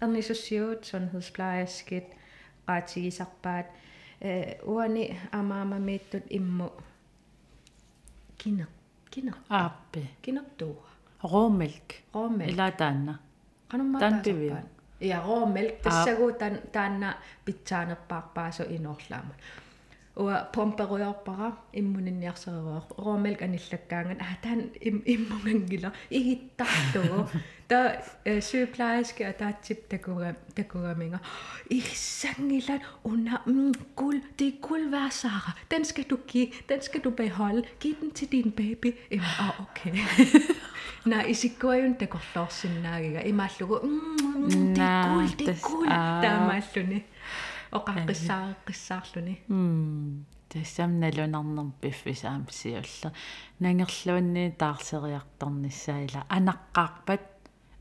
[0.02, 2.08] ernissussiut sundhedsplejerskit
[2.69, 3.67] qaatigisarpaat
[4.73, 5.03] uani
[5.39, 6.69] amaamamiittut immu
[8.38, 8.69] kiner
[9.12, 10.01] kiner ааппи.
[10.21, 10.89] Kinertuura
[11.23, 13.13] råmælk råmælk ила таанна.
[13.71, 14.51] Qanumma Tanpivi.
[15.01, 17.13] ja råmælk tassagu tan taanna
[17.45, 19.34] pitsaanerpaarpaasu inorlaama
[20.18, 24.70] уа помперуйорпара иммунинниарсерируа ромелк аниллаккаанган а таан
[25.14, 27.29] иммунгангила игиттартугу
[27.68, 28.01] та
[28.40, 31.18] сюплайски атаатсип такуга такугаминга
[31.68, 33.42] иссангилат уна
[33.97, 37.94] guld det er guld værd Sara den skal du give den skal du beholde giv
[38.01, 39.94] den til din baby Emma ah okay
[41.05, 43.79] Nej, isikkoyun takorlorsinnaagiga imallugu
[44.75, 47.05] det er guld det er guld taamalluni
[47.77, 53.10] Oqaqqissaa qissaarluni м тассам налунарнер пиффисаамсиулла
[53.63, 57.25] нангерлуанни таарсериарторниссаила анаққарпат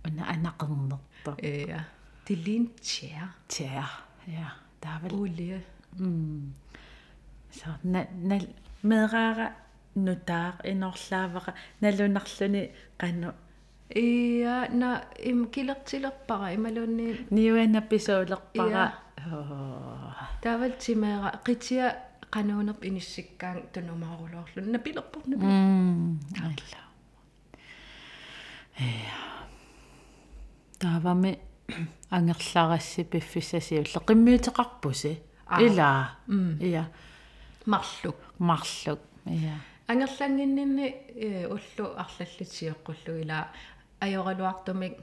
[0.06, 1.80] уна анақернерто ja
[2.26, 3.88] det ligner tjær тя
[4.26, 4.48] ja
[4.80, 5.12] таавал.
[5.22, 5.62] Olie
[5.98, 6.54] м
[7.50, 8.46] så на нал
[8.82, 9.48] мераара
[9.96, 12.62] нутаар иноорлааваqa налунарлуни
[13.00, 13.32] qannu
[13.94, 17.26] ja na im kilertilerpara imalunni.
[17.30, 18.92] Ниуанапписуулерпара
[20.42, 21.86] taval timeera qitia
[22.30, 26.80] qanuunerp inissikkaang tunumaarulorlun napilerpor napi м алла
[28.78, 29.16] я
[30.78, 31.38] таавами
[32.10, 35.12] ангерларасси пиффиссасиулле қиммиутеқарпуси
[35.66, 36.04] илаа
[36.60, 36.84] ия
[37.66, 38.16] marluk.
[38.38, 39.56] Марлук ия
[39.88, 40.88] анерлангиннинни
[41.54, 43.48] уллу арлаллитиоққуллу ила
[44.00, 44.96] ajorluartumik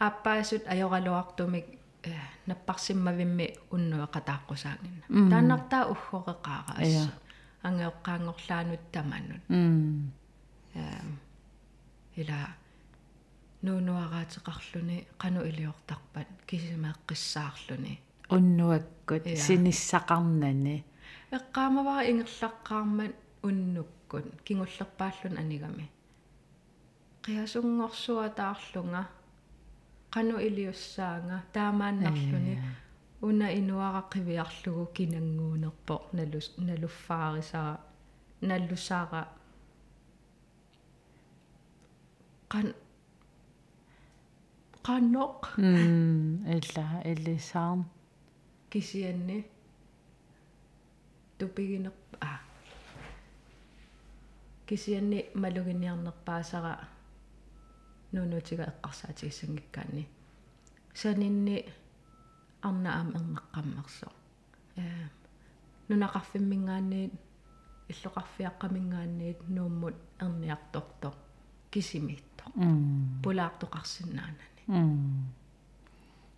[0.00, 1.66] ааппаасут ajorluartumik
[2.46, 7.12] наппарсиммавимми уннуэқатааққусаангинна тааннартаа уггореқаара асса
[7.68, 10.12] ангеоққаангорлаанут таманут м
[12.20, 12.40] ила
[13.66, 17.94] нуунуараатеқарлүни қану илиортарпат кисимаэққиссаарлүни
[18.36, 20.76] уннуаккут синиссақарнани
[21.36, 23.14] эққаамавара ингерлаққармат
[23.48, 25.86] уннуккут кингуллерпааллун анигами
[27.24, 29.02] қиасунгорсуатаарлунга
[30.14, 32.54] qanu iliussaanga taamaannarluni
[33.22, 37.74] una inuaraqqiviarlugu kinanguunerpo nalus naluffaarisara
[38.48, 39.22] nallusaara
[42.52, 42.68] qan
[44.86, 47.82] qannoq м илла илисаарн
[48.70, 49.38] kisianni
[51.38, 52.32] tupigineq а
[54.66, 56.74] kisianni maluginiarnerpaasara
[58.12, 60.08] нуунуутига эққарсаатигиссангиккаанни
[60.94, 61.64] санинни
[62.62, 64.08] арна аам эрнеққаммерсо
[64.76, 64.82] э
[65.88, 67.12] нунақарфиммингаанниит
[67.90, 71.14] иллоқарфиаққамингаанниит нууммут эрниарторто
[71.70, 75.32] кисимиитто м пулаартоқарсинаанани м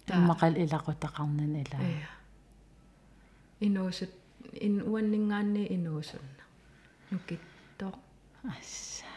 [0.06, 2.06] таммақал илақутақарнан ила э
[3.66, 4.12] инуусут
[4.66, 6.44] ин уаннингаанни инуусунна
[7.11, 7.94] нукиттоо
[8.44, 9.12] асса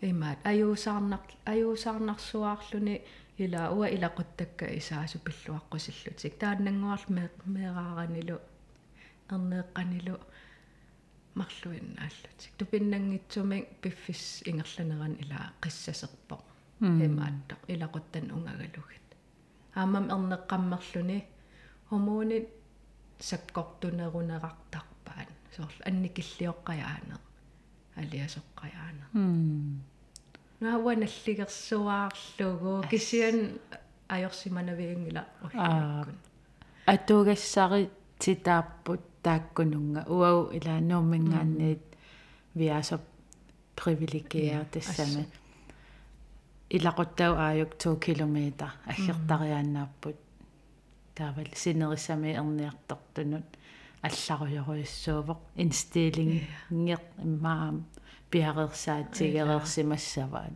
[0.00, 0.38] имаат.
[0.44, 3.00] Аюусаарнар аюусаарнарсуаарлүни
[3.38, 7.06] ила уа илақуттакка исаасу пиллуаққусиллутик тааннангуарл
[7.54, 8.38] меэрааранилу
[9.30, 10.16] эрнеэққанилу
[11.38, 16.42] марлуиннааллутик тупиннангитсумик пиффис ингерланеран ила қиссасерпоқ
[17.06, 19.08] имаатто илақуттан унгагалугит
[19.74, 21.18] аамам эрнеққаммерлүни
[21.90, 22.46] хомуунит
[23.28, 27.20] саккортунерунерартарпаат соорл анникиллиоққаяанер
[28.00, 29.04] алиасоққаяана.
[29.14, 29.82] М
[30.60, 33.58] науаналлигерсуаарлугу кисиан
[34.08, 36.18] ajorsimanavиингила уллуккун
[36.86, 40.04] атугассари титааппут тааккунунга.
[40.08, 41.82] Уау илаанууммингаанниит
[42.54, 43.02] виасоп
[43.76, 45.26] привилегиер тассами
[46.70, 50.16] илақуттау ааюк 2 км аггертариааннааппут
[51.14, 53.44] таавал синерissami эрниартортунут
[54.02, 57.86] алларуйоруйссуувоқ инстилинг нгер иммаам
[58.30, 60.52] пиарерсаатигерерсимассаваат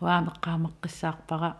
[0.00, 1.56] уаамеққаамеққиссаарпара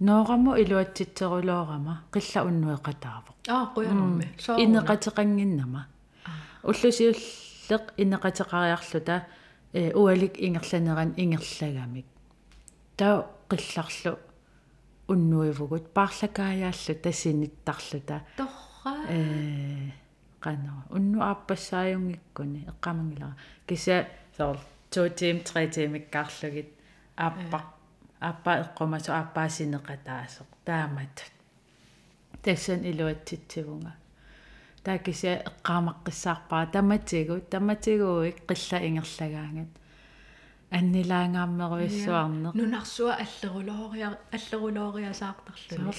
[0.00, 4.26] ноорамо илуатситсерулоорама қилла уннуэқатаавоқ аа қуянумми
[4.64, 5.82] инеқатеқангиннама
[6.70, 9.16] уллусиуллеқ инеқатеқариарлута
[9.72, 12.06] э уалик ингерланеран ингерлагамик
[12.96, 14.12] таа қилларлу
[15.12, 18.69] уннуивгут paarlakaayaаллу тассиниттарлута торра
[19.08, 19.90] э
[20.44, 24.06] qano unnu aappassaajuнгиккуни эққамангилара киса
[24.36, 24.56] соор
[24.90, 26.68] 2 тим 3 тим иккаарлугит
[27.16, 27.58] ааппа
[28.20, 31.16] ааппа эққумасу ааппаасинеқатаасоқ таамат.
[32.42, 33.92] Тассан илуатситсивунга.
[34.84, 39.72] Таакися эққаамаққиссаарпара таматигу таматигуик қилла ингерлагаангат
[40.78, 45.94] аннилаангаармеруйссуарнеқ нунарсуа аллерулоориа аллерулоориасаартарлуни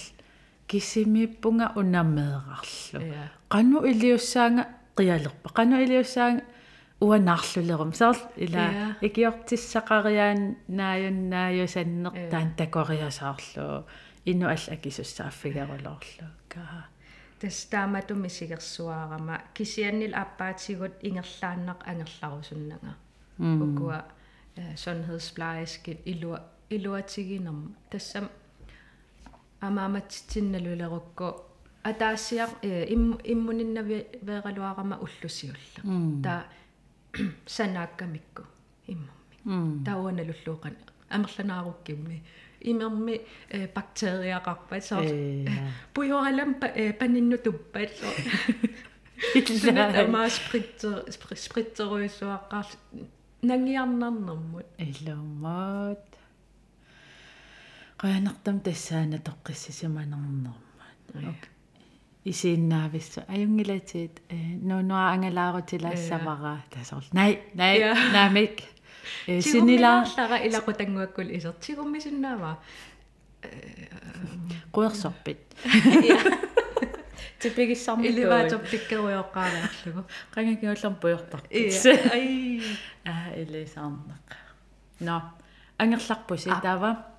[0.70, 3.00] кисимиппунга унаммеэрарлу
[3.48, 4.66] кану илиуссаанга
[4.96, 6.42] қиалерпа кану илиуссаанга
[7.00, 13.86] уанаарлулерум саар ила икиортиссақариаан нааюннааюсаннеқ таан такориасаарлу
[14.24, 16.88] ину алла кисуссааффигерулоорлу каа
[17.40, 22.92] тас тааматуми сигерсуаарама кисианнил аппаатигут ингерлааннақ ангерларусуннага
[23.38, 24.04] укуа
[24.56, 28.28] sundhedsplejerske ilua iluatiginerma тассам
[29.61, 31.27] амааматсинналулерукку
[31.83, 36.43] атаассиар иммуниннави веералуарама уллусиулла та
[37.45, 38.43] санааккамикку
[38.87, 40.75] иммамми тауаналуллууқан
[41.09, 42.23] амерланааруккимми
[42.61, 43.21] имерми
[43.75, 45.01] бактериақарпат соо
[45.93, 46.55] пуйоралам
[46.99, 48.13] панинну туппат соо
[49.35, 51.05] иллаа сприттер
[51.45, 52.67] сприттеруйсуаққар
[53.41, 56.10] нангиарнарнэрмут иллууммаат
[58.01, 61.41] qaanartam tassaana toqqissisimanarnermat
[62.25, 64.21] исииннаависсу аюнгилатит
[64.69, 67.75] нунуа ангалаарутилаассавара тасорл най най
[68.13, 68.55] намик
[69.25, 72.57] синилаарлара илақутангуаккул исертигуммисиннаава
[74.75, 75.41] quersorpit
[77.41, 80.01] типигиссарми элеватор пиккеруйоққаалаарлугу
[80.33, 82.61] qangakиуллерм пуйортарпит ай.
[83.11, 84.27] Аа элисаарнақ
[84.99, 85.15] но
[85.77, 87.10] ангерларпуси таава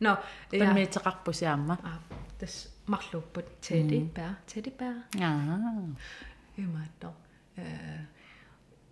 [0.00, 0.18] но
[0.50, 1.76] паммиитеқарпусиарма
[2.38, 2.54] тас
[2.86, 5.94] марлууппут теди паа теди паа аа
[6.56, 7.14] имаатто
[7.56, 8.06] э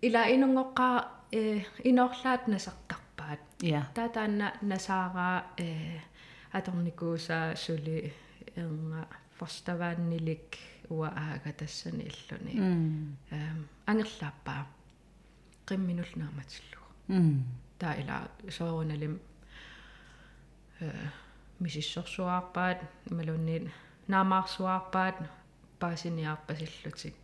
[0.01, 0.97] ила инунгоққаа
[1.31, 5.99] э инорлаат насартарпаат я татаанна насаараа э
[6.51, 8.13] аторникууса сули
[8.55, 9.07] ернга
[9.37, 10.57] форставааннилик
[10.89, 12.53] уа аага тассани иллуни
[13.31, 13.59] эм
[13.91, 14.61] ангерлааппаа
[15.67, 16.87] qimminul naamatillugu
[17.79, 18.15] taa ila
[18.57, 19.13] soorunalim
[21.59, 22.79] мисиссорсуаарпаат
[23.11, 23.71] малунниит
[24.07, 25.17] наамаарсуаарпаат
[25.79, 27.15] паасиниаарпасиллутик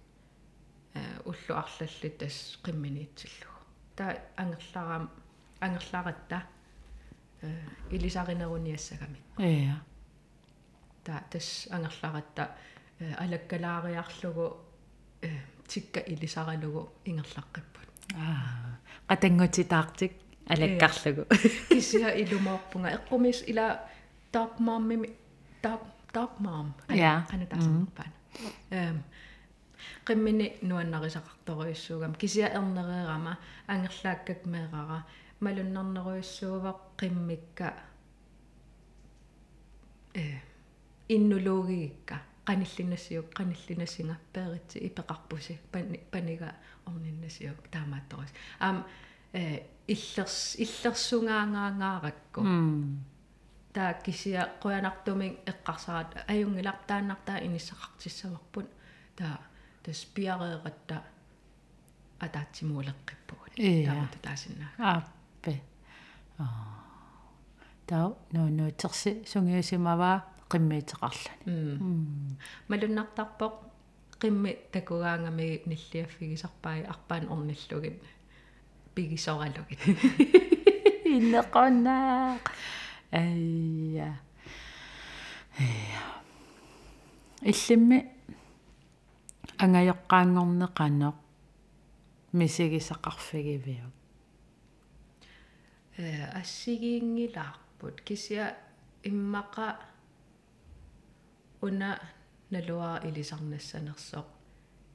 [0.93, 3.59] э уллу арлалли тас қимминиитсиллугу
[3.95, 5.09] таа ангерларам
[5.59, 6.43] ангерларатта.
[7.41, 7.49] Э
[7.91, 9.75] илисаринеруниассагами иа
[11.03, 12.51] таа тас ангерларатта.
[12.99, 14.45] Алаккалаариарлугу
[15.21, 15.29] э
[15.67, 18.79] тикка илисаралугу ингерлаққиппут аа.
[19.09, 20.13] Qatangutitaartik
[20.49, 21.23] алаккарлугу
[21.69, 23.67] кисиа илумоорпунга эққумис ила
[24.33, 25.09] dark mom мими
[25.63, 25.83] dark
[26.13, 28.13] dark mom ана тасарпаана
[28.71, 28.97] эм
[30.07, 33.33] qimмини нуаннарисақарторуйссуугам кисиа эрнереерама
[33.67, 34.99] ангерлааккак меерара
[35.39, 37.67] малуннарнеруйссуувақ qimмикка
[40.13, 40.25] э
[41.15, 42.15] иннулуугигикка
[42.47, 45.53] qanillinasiuk qanillinassinga peeritsi ipeqarpusi
[46.11, 46.49] paniga
[46.87, 49.14] orninnasiuk taamaattoris aam э
[49.87, 52.41] иллерс иллерсунгаангаагааrakku
[53.75, 58.67] таа кисиа қуянартумин эққарсарат аюнгилар тааннартаа иниссақартиссаварпут
[59.15, 59.37] таа
[59.83, 61.03] таспиареератта
[62.19, 63.53] атаатсимуулеққиппугут
[63.85, 64.71] таамату таасиннаа.
[64.77, 65.61] Ааппе
[66.39, 66.75] аа
[67.87, 70.17] таа но но терси сунгиусимаваа
[70.51, 71.55] qimmiiteqarlani
[72.69, 73.53] малуннартарпоқ
[74.21, 77.95] qimmi такугаангами ниллиаффигисарпаи арпаан орниллугит
[78.95, 79.81] пигисоралугит
[81.15, 82.43] иннеқоннаақ
[83.11, 84.09] айя
[87.51, 87.99] иллимми.
[89.63, 91.15] Ангайоққаангорнеқаноқ
[92.39, 93.87] мисигисақарфигивиу
[95.97, 98.47] э ассигиингилаарпут кисиа
[99.09, 99.67] иммақа
[101.61, 101.91] уна
[102.51, 104.27] налуа илисарнассанерсоқ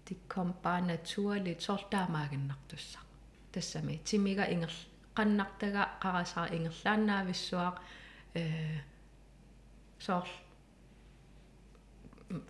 [0.05, 3.10] тикком паа натуалит сортаамаагиннартуссақ
[3.53, 4.01] тассами.
[4.05, 4.73] Тимига ингер
[5.17, 7.77] qannartaga qarasara ingerlaannaavissуaq
[8.35, 8.43] э
[9.99, 10.29] соор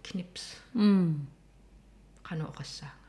[0.03, 0.57] книпс.
[0.75, 1.27] М
[2.23, 3.01] qanu oqassaanga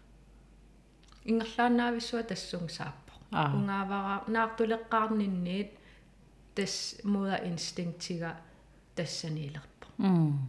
[1.26, 3.14] ингерлааннаависсуа тассунгсааппо.
[3.32, 5.72] Унгаавара наартулеққарнинниит
[6.56, 8.32] тас муда инстинктига
[8.96, 9.88] тассанилерпо.
[10.00, 10.39] М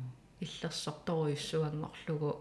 [0.40, 2.32] иллерсорторуйссуангорлугу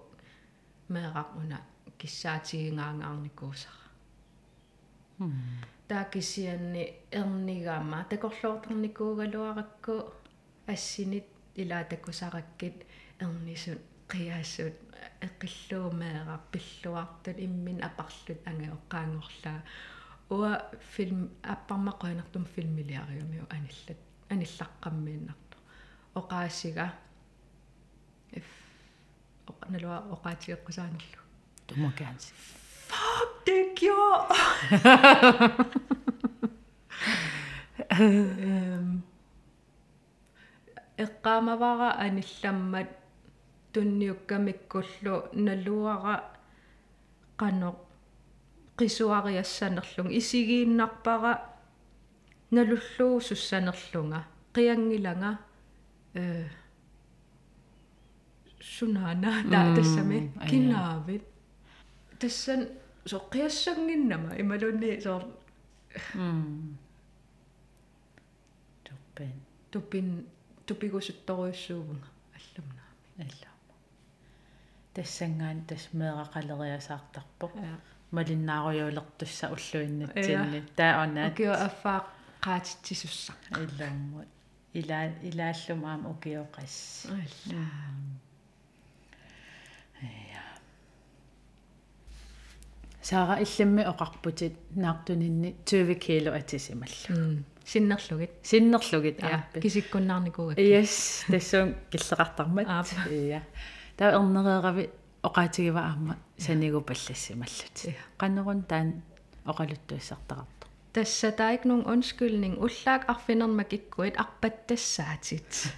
[0.90, 1.60] меэрақ уна
[2.00, 3.81] киссаатигингаагаарникуусара
[5.88, 10.14] таакисианни эрнигаама такорлуорторникуугалуаракку
[10.68, 12.86] ассинит илаатаккусараккит
[13.20, 14.76] эрнисут қиаассут
[15.28, 19.60] эққиллуумеэрар пиллуартут иммин апарлут ангеоққаангорлаа
[20.30, 20.52] уа
[20.94, 24.00] фильм аппармақуанертум филмилиариумиу аниллат
[24.30, 25.58] аниллаққаммииннарту
[26.20, 26.86] оqaassiga
[28.32, 28.48] if
[29.70, 31.22] налуа оqaатигеққусаанерлу
[31.68, 32.61] du må gerne sige.
[32.92, 34.36] Fuck, det gjorde!
[38.02, 39.02] øhm,
[41.04, 42.90] эққаамавара анилламмат
[43.74, 46.16] тунниуккамиккуллу налуара
[47.40, 47.70] қано
[48.78, 51.34] qisuariassaanerlung isigiinnarpara
[52.52, 54.26] налуллуу суссанерлунга.
[54.54, 55.38] Қиангилага
[56.14, 56.48] э
[58.60, 61.24] сунаана таа тассами кинаавит.
[62.20, 62.68] Тассан
[63.06, 65.24] соққиассангиннама ималунни соор
[66.16, 66.78] м
[68.84, 69.34] туппен.
[69.72, 70.26] Тупин
[70.66, 73.76] тупигусутторуйссуувнга алламнаами аллаама
[74.94, 77.48] тассангаан тас меэқалериасаартарпо
[78.12, 82.00] малиннааруйуулертусса уллуиннатсинни таа онаат окио аффаа
[82.46, 83.34] qaatitsisussa
[83.64, 84.30] илламмут
[84.80, 86.76] илаа илааллум аама укиоқас
[87.10, 87.64] алла
[90.34, 90.46] я
[93.02, 98.32] сара иллимми оқарпутит наартунинни 20 кило атисималлу синнерлугит?
[98.44, 102.88] Синнерлугит ааппи кисиккуннаарникугак yes тассуун киллеқартармат.
[103.10, 103.44] Я
[103.98, 104.90] таа эрнереерави
[105.24, 107.78] оқаатигива аама санигу паллассималлут
[108.18, 109.04] qannerun taan
[109.46, 110.62] oqaluttuissartaqartu
[110.94, 112.58] Tässä der er ikke nogen undskyldning.
[112.58, 115.74] Ullaak arfinermak ikkuit arpattassaatit.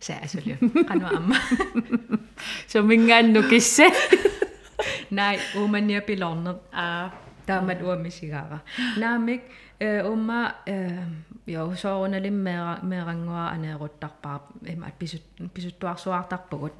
[0.00, 0.56] Sääsely.
[0.88, 1.36] Kanu amma.
[4.74, 6.56] So mingaannu kisse Nej, umania pilornet.
[6.72, 7.10] ah
[7.46, 8.58] Taamat uamisigara.
[8.96, 9.42] Naamik
[10.12, 10.54] umma
[11.46, 12.30] jo soorunali
[12.82, 15.22] meerangua aneeruttarpaa ima pisut
[15.54, 16.72] pisuttuarsuartarpugut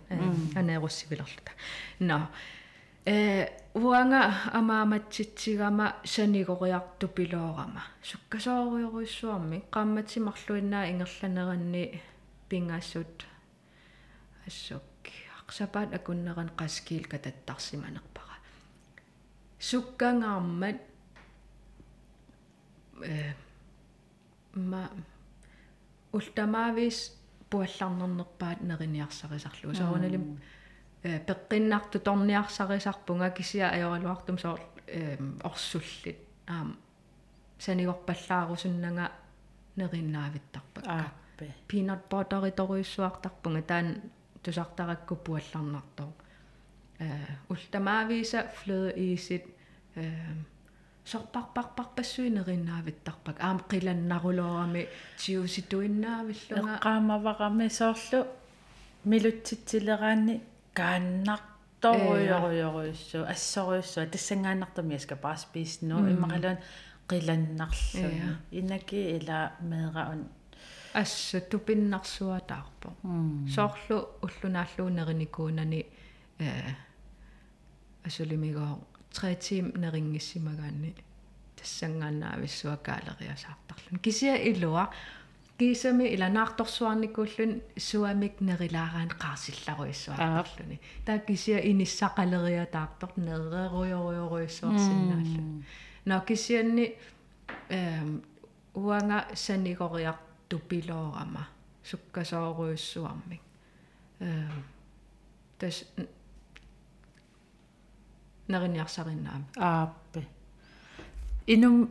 [0.57, 1.51] aneerussivilerluta.
[2.01, 2.21] No.
[3.07, 12.01] э уанга амааматситсигама санигориарту пилоорама суккасоориоруйссуарми qaammatsimарлуиннаа ингерланеранни
[12.49, 13.27] пингаассут
[14.47, 14.94] ассукки
[15.47, 18.37] ақсапаат акуннеран qaskiil кататтарсиманерпара
[19.59, 20.79] суккангаармат
[23.03, 23.35] э
[24.55, 24.83] ма
[26.13, 26.99] ултамаавис
[27.51, 30.41] пуалларнернерпаат нериниарсарисарлуга соорналим
[31.03, 34.61] пеққиннарту торниарсарисарпунга кисиа аёралуартум соор
[35.43, 36.19] орсуллит.
[36.47, 36.79] Аам
[37.59, 39.11] санигорпаллаарусуннага
[39.77, 44.03] нериннаавиттарпак ааппе peanut butter торуйссуартарпунга таан
[44.45, 46.11] тусартаракку пуалларнартор
[46.99, 47.09] э
[47.49, 49.45] ултамаависа flødeisит
[49.97, 50.13] э
[51.11, 54.83] сорпарпарпарпассуинериннаавиттарпак аам қиланнарулоорами
[55.21, 58.21] тиуситуиннаавиллунга эққаамаварами соорлу
[59.11, 60.35] милутситсилераанни
[60.79, 66.59] kaannartoruyoruyoruissuu assoruissua тассангааннартами аска bara spise nu иммақалуан
[67.11, 68.29] qilannarluni
[68.61, 69.39] inaki ila
[69.71, 70.21] meeraun
[70.95, 72.89] ассу тупиннарсуатаарпо
[73.55, 75.81] соорлу уллунааллуунеринникуунани
[76.39, 76.51] э
[78.05, 78.79] асулимигоо
[79.13, 80.95] 3 тим нерингиссимагаанни
[81.59, 84.85] тассангааннаависсуакаалериасаартарлун кисиа илуа
[85.59, 90.77] кисами иланаарторсуарникууллун суамик нерилаараан qaarsillaruissuartarluni
[91.07, 95.43] таа кисиа иниссақалериатаартор нерреруйоруйоруиссуарсинааллу
[96.05, 96.97] но кисианни
[97.69, 98.23] эм
[98.75, 101.45] уанга санигориарту пилоорама
[101.83, 103.43] суккасооруйссуармик
[104.21, 104.65] эм
[105.59, 105.85] тас
[108.49, 110.21] нериниарсариннаами aappe
[111.47, 111.89] inum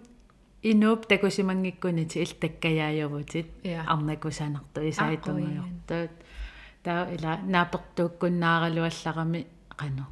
[0.64, 3.50] inuup takusimangikkuniti il takkajaajuvutit
[3.88, 6.12] arnakusanartu isaituнгajortuut
[6.84, 9.48] таа ила нааперtuukkunnaaraluallarami
[9.80, 10.04] qanu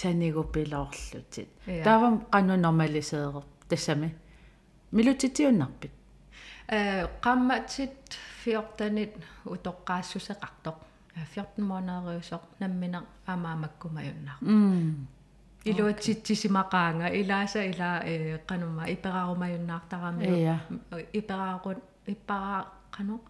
[0.00, 1.48] sanigupiloorlutит
[1.84, 4.08] таавам qanu normaliseerer тассами
[4.92, 5.90] милутитиуннарпит.
[5.90, 6.01] э
[7.20, 9.12] qammatsit 14-нит
[9.44, 10.76] утоққаассусеқартоқ
[11.16, 14.38] 14 månederøsor наммина амаамаккумаюннар.
[15.64, 20.24] Илуатситсисимақаанга илааса ила э канума ипераарумаюннаартарами
[21.12, 23.20] ипераарут иппара кано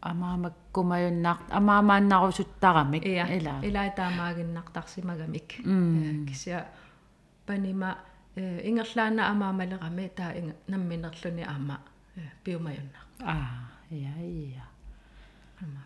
[0.00, 5.48] амаамаккумаюннаар амаамааннарусуттарамик ила ила таамаагиннартарсимагамик
[6.28, 6.66] кися
[7.46, 7.98] панима
[8.34, 10.32] э ингерлаана амаамалерами таа
[10.66, 11.78] намминерлүни аама
[12.44, 14.14] пиумаюннар аа я
[14.56, 14.66] я
[15.62, 15.84] амаа.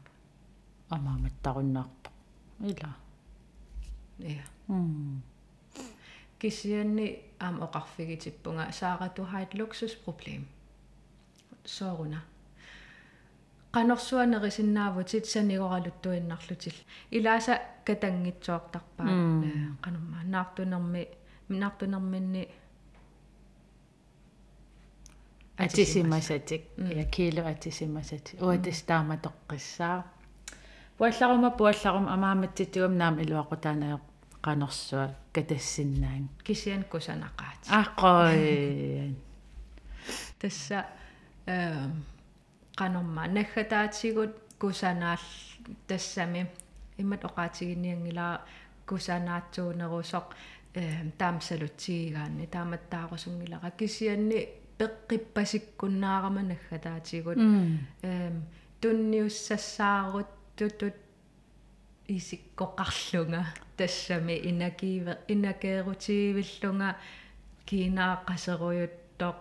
[0.91, 2.11] Амааматтаруннаарпо
[2.61, 2.91] ила.
[4.19, 5.23] Я м
[6.39, 7.07] кисианни
[7.41, 10.43] аам оқарфигитиппунга саарату har et luksusproblem
[11.65, 12.21] сооруна
[13.75, 16.79] qanorsuanerisinnaavutit sanigoraluttuinnarlutil
[17.13, 17.55] ilaasa
[17.85, 19.07] katangitsoortarpaa
[19.85, 21.03] qanumma naartunermi
[21.49, 22.43] naartunerminni
[25.57, 30.05] атисимасатик я кило атисимасати уатис тааматоққиссаа
[30.99, 33.99] пуалларума пуалларум амааматситигум наам илуақутаанаё
[34.43, 39.15] qanorsuа катассиннаан кисиан кусанақаат аққой
[40.41, 40.87] тасса
[41.47, 41.89] э
[42.75, 45.25] канорма наггатаатигут кусанаал
[45.87, 46.51] тассами
[46.99, 48.41] иммат оқаатигиниангилаа
[48.89, 50.27] кусанаатсуунерусоқ
[50.75, 57.38] э таамсалутсигигаанни тааматтаарусунгилара кисианни пеққиппасиккуннаарама наггатаатигут
[58.02, 58.32] э
[58.82, 60.96] тунниуссассаарут тутут
[62.08, 63.46] исиккоқарлунга
[63.78, 66.96] тассами инакииве инакеерутигивиллунга
[67.68, 69.38] кинааққасеруйуттоқ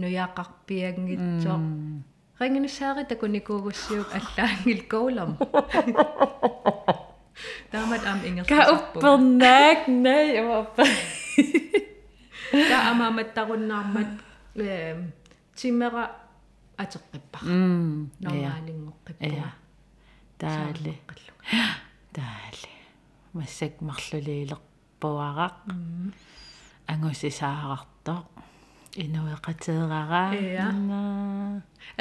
[0.00, 1.62] нуяақарпиангитсоқ
[2.40, 5.30] рингинусаари такуникуугуссиук аллаангил коулам
[7.70, 10.84] таамат ам ингерсарпу ка уппернаак най амаппа
[12.70, 14.29] та амааматтаруннаармат э
[15.55, 16.03] тимера
[16.77, 19.49] атеққиппар м нормаалингоққиппуга
[20.37, 20.93] таали
[22.13, 22.71] таали
[23.33, 25.55] массак марлулиилерпуарақ
[26.87, 28.25] ангусисаарартоқ
[29.03, 30.23] инуэқатерара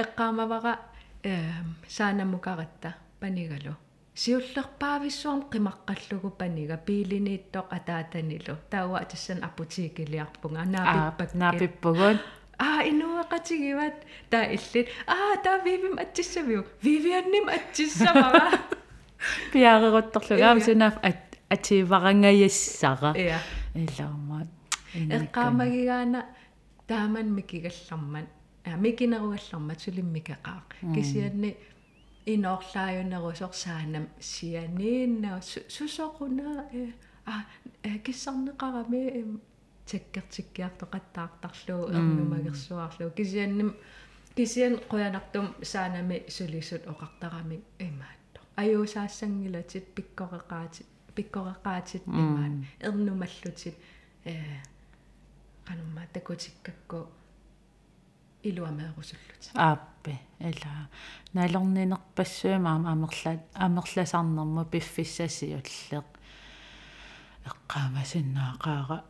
[0.03, 0.79] эққаамавара
[1.23, 1.53] э
[1.89, 3.77] саанамукаратта панигалу.
[4.15, 6.77] Сиуллерпаависсуарм қимаққаллугу панига.
[6.77, 8.57] Пиилинииттоқ атаатанилу.
[8.71, 12.19] Тауа тассан апутикилиарпунга наапиппак наапиппугун
[12.61, 13.97] а инуақатигиват
[14.31, 18.45] таа иллит а таа вивим атсиссавиу вивианним атсиссамава
[19.53, 20.95] пиарерутторлугаам сунаф
[21.55, 23.41] ативарангаyassара иа
[23.75, 24.49] илаумат
[25.17, 26.21] эққаамагигаана
[26.87, 28.29] тааман микигаллармат
[28.69, 30.63] а микинеругаллармат сулиммикақаа
[30.95, 31.57] кисианни
[32.27, 35.41] иноорлааюнерусор саанам сианиинна
[35.77, 36.93] сусоқуна э
[37.27, 37.45] а
[38.05, 39.03] киссарнеқарами
[39.91, 43.71] таккертиккиартоқаттаартарлуу эрнумагерсуарлуу кисианним
[44.37, 52.53] кисиан қуянартум саанами сулисут оқартарами имаатто аюусаассангилатит пиккореқаатит пиккореқаатит имаат.
[52.81, 53.75] Эрнумаллутит
[54.25, 54.35] э
[55.65, 57.09] канумма такутиккакку
[58.43, 60.89] илуамеерусуллут ааппи ила
[61.33, 66.05] налорнинерпассуимаама амерла амерласарнерму пиффиссасиуллеқ.
[67.49, 69.05] Эққаамасиннаақаара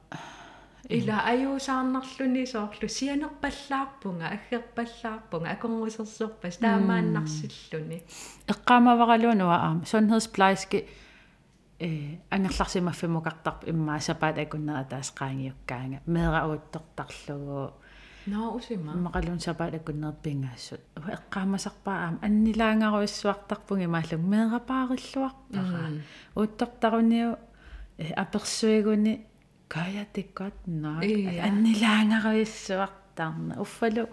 [0.88, 7.98] ила аюусаарнарлүни соорлу сианерпаллаарпунга аггерпаллаарпунга аконгусерсуорпас таамааннарсиллүни
[8.52, 10.86] эққаамаваралуунуа аама сонхедсплайски
[11.80, 17.72] э ангерларсимаффимукартарп иммаасапаат акуннера таас qaangiukkaanga meera uuttортарлугу
[18.26, 25.90] ноо усима мақалун сапаат акуннер пингаассут эққаамасарпаа аама аннилаангаруиссуартарпунги мааллуг меерапаариллуарпара
[26.36, 27.36] uuttортаруниу
[27.98, 29.29] э аперсуигуни
[29.72, 31.00] каятиккат наа
[31.48, 34.04] аннилаангаруиссуартарна уффалу.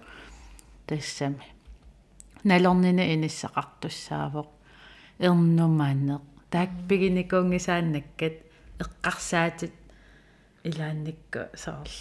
[0.88, 1.48] Тассами
[2.50, 4.50] налорнина иниссақартуссаавоқ
[5.26, 8.36] эрнумаанеқ таакпигиникуунгисааннаккат
[8.84, 9.76] эққарсаатит
[10.70, 11.98] илаанникка саарл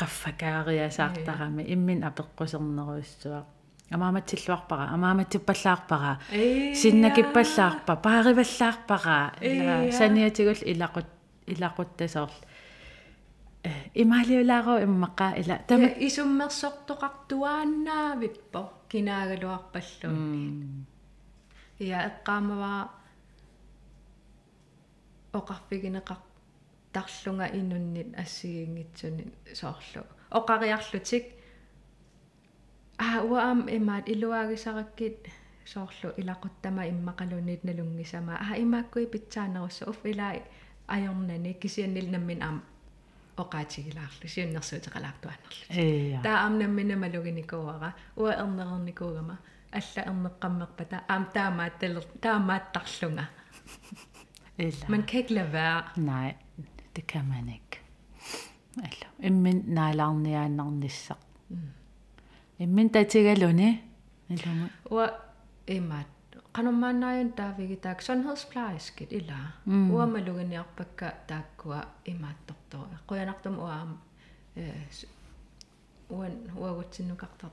[0.00, 3.40] qaffakaaриасаартарами иммин апеққусернеруиссуа
[3.94, 6.12] амааматсиллуарпара амааматсуппаллаарпара
[6.80, 7.92] синнакиппаллаарпа.
[7.96, 9.34] паариваллаарпара.
[9.40, 11.08] Ила саниатигул илақут
[11.52, 12.36] илақуттасоорл
[13.64, 13.66] э
[14.02, 20.86] имаалиулаару иммақа ила тама исуммерсортоқартуааннаавиппо кинаагалуарпаллуунни
[21.78, 22.90] я эққаамаваа
[25.32, 26.18] оқарфигинеқар
[26.92, 30.04] тарлунга инуннит ассигингитсуни соорлу.
[30.30, 31.24] Оқариарлутик.
[32.98, 35.28] Аа уаам имаат илуаагисараккит
[35.64, 38.38] соорлу илақуттама иммақалунит налунгисама.
[38.40, 40.34] Аа имааккуи питсаанеруссу уф илаа
[40.88, 42.62] ajornani kisiannil nammin am
[43.43, 47.89] oqaatigilaarlu siunnersuutiqalaartuannarlu ия таа амнаммина малугиникууара
[48.21, 49.35] уа эрнерерникуугама
[49.79, 53.25] алла эрнеққаммерпата аам таамаатталер таамааттарлунга
[54.65, 56.35] illa man kan ikke lade være nej
[56.95, 57.77] det kan man ikke
[58.85, 61.21] eller immin naalaarniaannarnissaq
[62.59, 63.69] immin tatigaluni
[64.29, 65.07] iluma uа
[65.67, 66.07] имаат
[66.58, 69.38] qanummaannaajun taavigitaak sundhedsplejerskit ila.
[69.90, 71.80] Uа maluginiarpakka taakkuа
[72.12, 73.90] имаатторторуа quyanartum uaam
[74.56, 74.72] э
[76.08, 77.50] уан уагутсиннукартар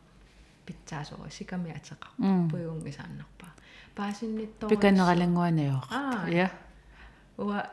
[0.65, 2.07] питсаасори сиками атеqa
[2.51, 3.51] пуйунгисааннарпаа
[3.95, 6.27] паасинниттор пиканералангуаниор Аа.
[6.29, 6.47] ja
[7.37, 7.63] уа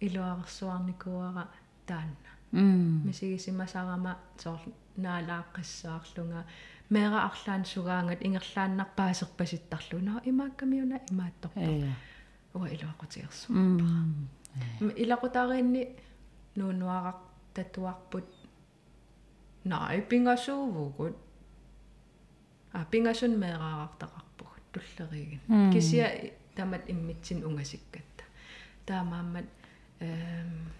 [0.00, 1.44] илуарерсуарникуара
[1.86, 3.06] таанна mm.
[3.06, 4.60] Мисигисимасарама соор
[5.04, 6.42] наалааққиссаарлунга
[6.94, 11.60] мера арлаан сугаангат ингерлааннарпаасерпаситтарлуна имааккамиуна имаатторпа
[12.54, 14.28] уа илуақутиерсу mm.
[15.04, 15.82] Илақутааринни
[16.56, 17.18] нуунуарақ
[17.54, 18.28] татуарпут
[19.64, 21.16] най пингасуувгут
[22.72, 28.24] а пингасун меэраарартақарпугут туллеригин кисия тамат иммитсин унгасиккатта
[28.86, 29.48] таамааммат
[30.00, 30.72] эм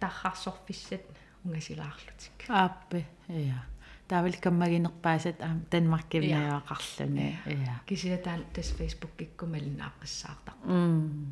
[0.00, 1.04] тархарсорфиссат
[1.44, 3.64] унгасилаарлутик ааппи ия
[4.08, 11.28] таавал каммагинерпаасат аа данмаркимнаавақарлуни ия кисиатаан тас фейсбук киккумалиннааққиссаартар м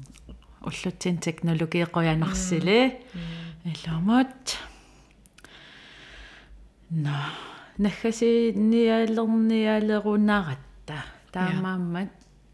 [0.69, 2.81] уллутсин технологи qoyanarсили
[3.65, 4.59] илумут
[6.91, 7.31] на
[7.79, 10.97] нахаси ниалерниалерунааратта
[11.33, 12.11] таамааммат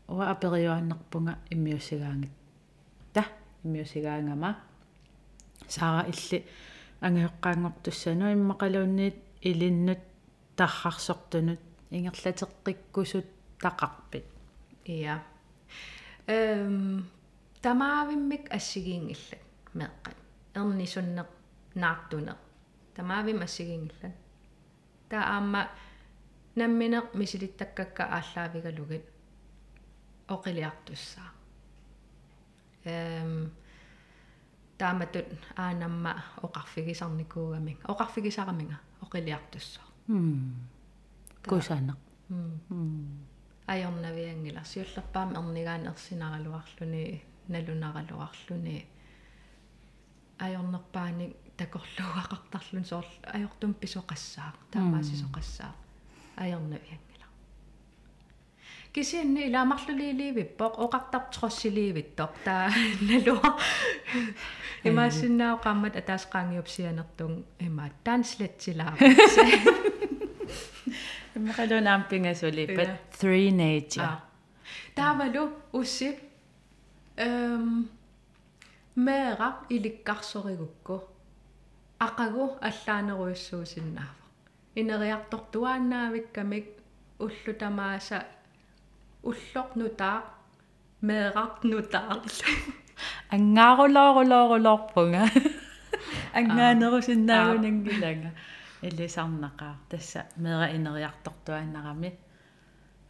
[0.09, 2.31] уа апериуаннерпунга иммиусигаангит
[3.15, 3.25] та
[3.65, 4.57] иммиусигаангама
[5.69, 6.39] саара илли
[7.01, 9.99] ангиоққаангортуссану иммақалуунниит илиннут
[10.61, 13.27] таррарсортунут ингерлатеққиккусут
[13.63, 14.27] тақарпит.
[14.85, 15.25] Ия.
[16.27, 17.09] Эм
[17.63, 19.41] тамаавиммик ассигиингиллат
[19.79, 20.19] меэққат
[20.55, 21.29] эрнисуннеқ
[21.75, 22.39] наартунеқ
[22.95, 24.17] тамаавим ассигиингиллат
[25.09, 25.63] таа аама
[26.57, 29.07] намминеқ мисилиттаккакка ааллаавигалугит.
[30.29, 31.31] Оқилиартуссаа.
[32.85, 33.51] Эм
[34.79, 37.79] тааматут аанамма оқарфигисарникуугамик.
[37.89, 40.69] Оқарфигисараминга оқилиартуссаа м
[41.51, 41.99] кусанеқ
[42.31, 43.27] м
[43.73, 47.05] аёрнавиангила сиуллерпаами эрнигаан ерсинаралуарлүни
[47.53, 48.77] налунаралуарлүни
[50.47, 51.27] аёрнерпаани
[51.61, 53.07] такорлуақартарлун соор
[53.37, 55.73] аёртум писоқассаа таамаасисоқассаа
[56.45, 57.10] аёрнавиангила
[58.95, 62.69] кисианни илаамарлулииливиппоқ оқартартроссиливиттоқ таа
[63.11, 63.51] налуа
[64.89, 67.33] имаасиннао қаммат атаасқаангиупсианертун
[67.67, 68.95] има танслатсилаа
[71.37, 74.11] иммақалунаам пингасулиппат 3 nature.
[74.95, 76.19] Таавалу усси
[77.17, 77.89] эм
[78.97, 80.97] мэра иликкарсоригукку.
[82.07, 84.21] Ақагу аллаанеруйуссуусиннаава
[84.75, 86.67] инериартортуааннаавиккамик
[87.19, 88.27] уллу тамааса
[89.29, 90.19] уллорнутаа
[91.07, 92.23] мэерартнутаа
[93.35, 95.25] ангаарулоорулоорулорпунга
[96.39, 98.31] ангаанерусиннаагунангилага
[98.83, 102.11] илисарнақаа тасса мера инериартортуааннарами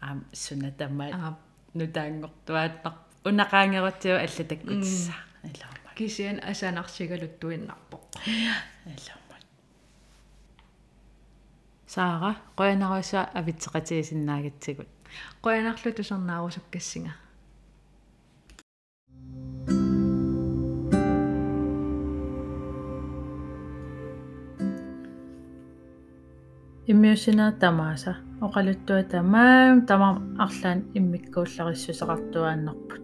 [0.01, 1.39] аам сунатамаат
[1.79, 2.95] нутаангортуаатнар
[3.29, 8.03] унақаангерутиу аллатаккутсаа илаама кисиан асанарсигалуттуиннарпоқ
[8.97, 9.37] илаама
[11.95, 15.00] саара qoyanarussa авитсеқатигисиннаагатсигут
[15.43, 17.13] qoyanarlu tusernаарусуккассинга
[26.91, 28.17] иммиусинаа тамааса.
[28.41, 33.03] Оқалуттуа тамаам тамам арлаан иммиккууллариссусеқартуааннарпут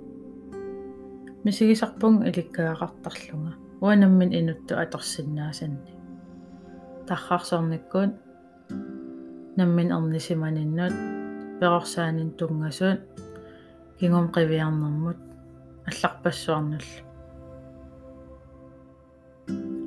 [1.45, 5.93] мисигисарпун иликкаақартарлунга уанаммин инутту аторсиннаасанни
[7.07, 8.11] таррарсорниккуун
[9.57, 10.95] наммин эрнисиманиннут
[11.61, 13.01] перорсаанин тунгасуут
[13.99, 15.21] кингум қивиарнэрмут
[15.89, 17.07] алларпассуарнуллу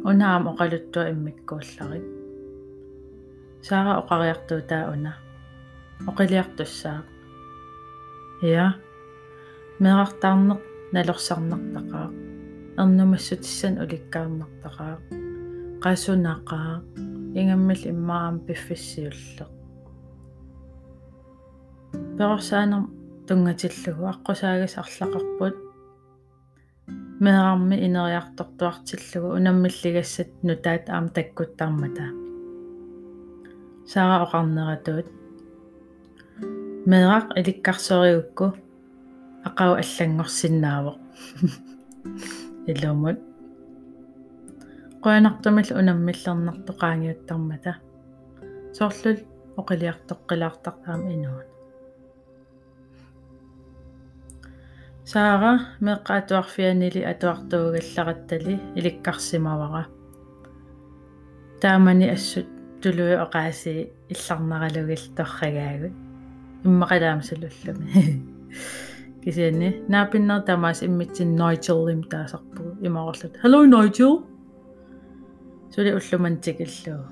[0.09, 2.07] унаам оқалуттуа иммиккуулларит
[3.61, 5.13] саара оқариартуу таа уна.
[6.07, 7.03] Оқилиартуссаа
[8.41, 8.75] я
[9.83, 10.61] мерартаарнеқ
[10.95, 12.07] налорсарнартақаа
[12.79, 14.95] эрнумассутиссан уликкаарнартақаа
[15.83, 16.73] qasунақаа
[17.39, 19.58] ингаммал иммаам пиффиссиуллеқ
[22.17, 22.83] персаанер
[23.27, 25.55] тунгатиллугу аққусаагас арлақарпут
[27.19, 32.05] мерарми инериартортуартиллугу унаммиллигассат нутаат аам таккуттармата.
[33.91, 35.07] Сара оқарнератуут
[36.91, 38.45] мерақ иликкарсориукку
[39.47, 40.97] ақау аллангорсиннаавоқ
[42.71, 43.19] илумут
[45.03, 47.71] qoyanartumil unamмиллернарту qaangiuttarmata
[48.77, 49.19] соорлул
[49.61, 51.48] оқилиартоққилаартартаам инуун
[55.11, 55.53] саара
[55.87, 59.83] меққаатуарфианили атуартуугаллараттали иликкарсимавара
[61.61, 62.47] таамани ассут
[62.81, 63.73] тулуи оқааси
[64.13, 65.93] илларнаралугил торрагаагут
[66.67, 67.87] иммақалаамсалуллуми
[69.23, 74.13] кисианни наапиннер тамаас иммитсин Nigel-им таасарпугу имаорлут hello Nigel!
[75.73, 77.03] Сули уллуман тикиллуу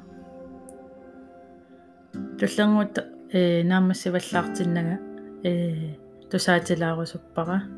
[2.40, 2.96] туллангут
[3.32, 4.96] э наамассиваллаартиннага
[5.44, 5.96] э
[6.30, 7.77] тусаатилаарусуппара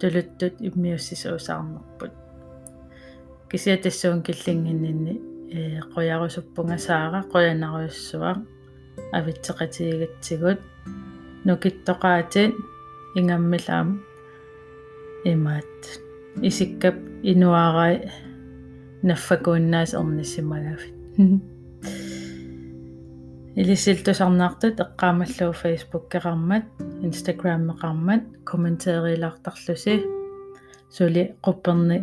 [0.00, 2.12] тулуттут иммиуссисуусаарнерпут
[3.50, 5.14] кисиатассуун киллингиннинни
[5.52, 8.32] э qoярусуппунга саара qoянаруйуссуа
[9.16, 10.60] авитсеқатигатсигут
[11.46, 12.54] нукиттоқаатит
[13.18, 13.88] ингаммилаам
[15.24, 15.74] имаат.
[16.48, 18.10] Исиккап инуарай
[19.02, 20.94] наффакууннаас орнисимагафит
[23.54, 26.64] илисилтусарнаартут эққаамаллуу фейсбук керармат
[27.02, 29.94] инстаграм меқармат комментериилаартарлуси
[30.88, 31.98] сули qupperni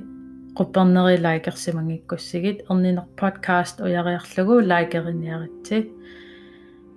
[0.53, 5.77] quppernerī laikersimangikkussигит erninер podcast uyaриарлугу laikeriniaritsi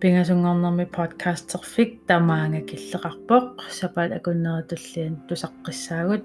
[0.00, 6.22] пингасунгорнэрми подкастерфик тамаанга киллеқарпоқ сапал акуннеритуллиан тусаққиссаагут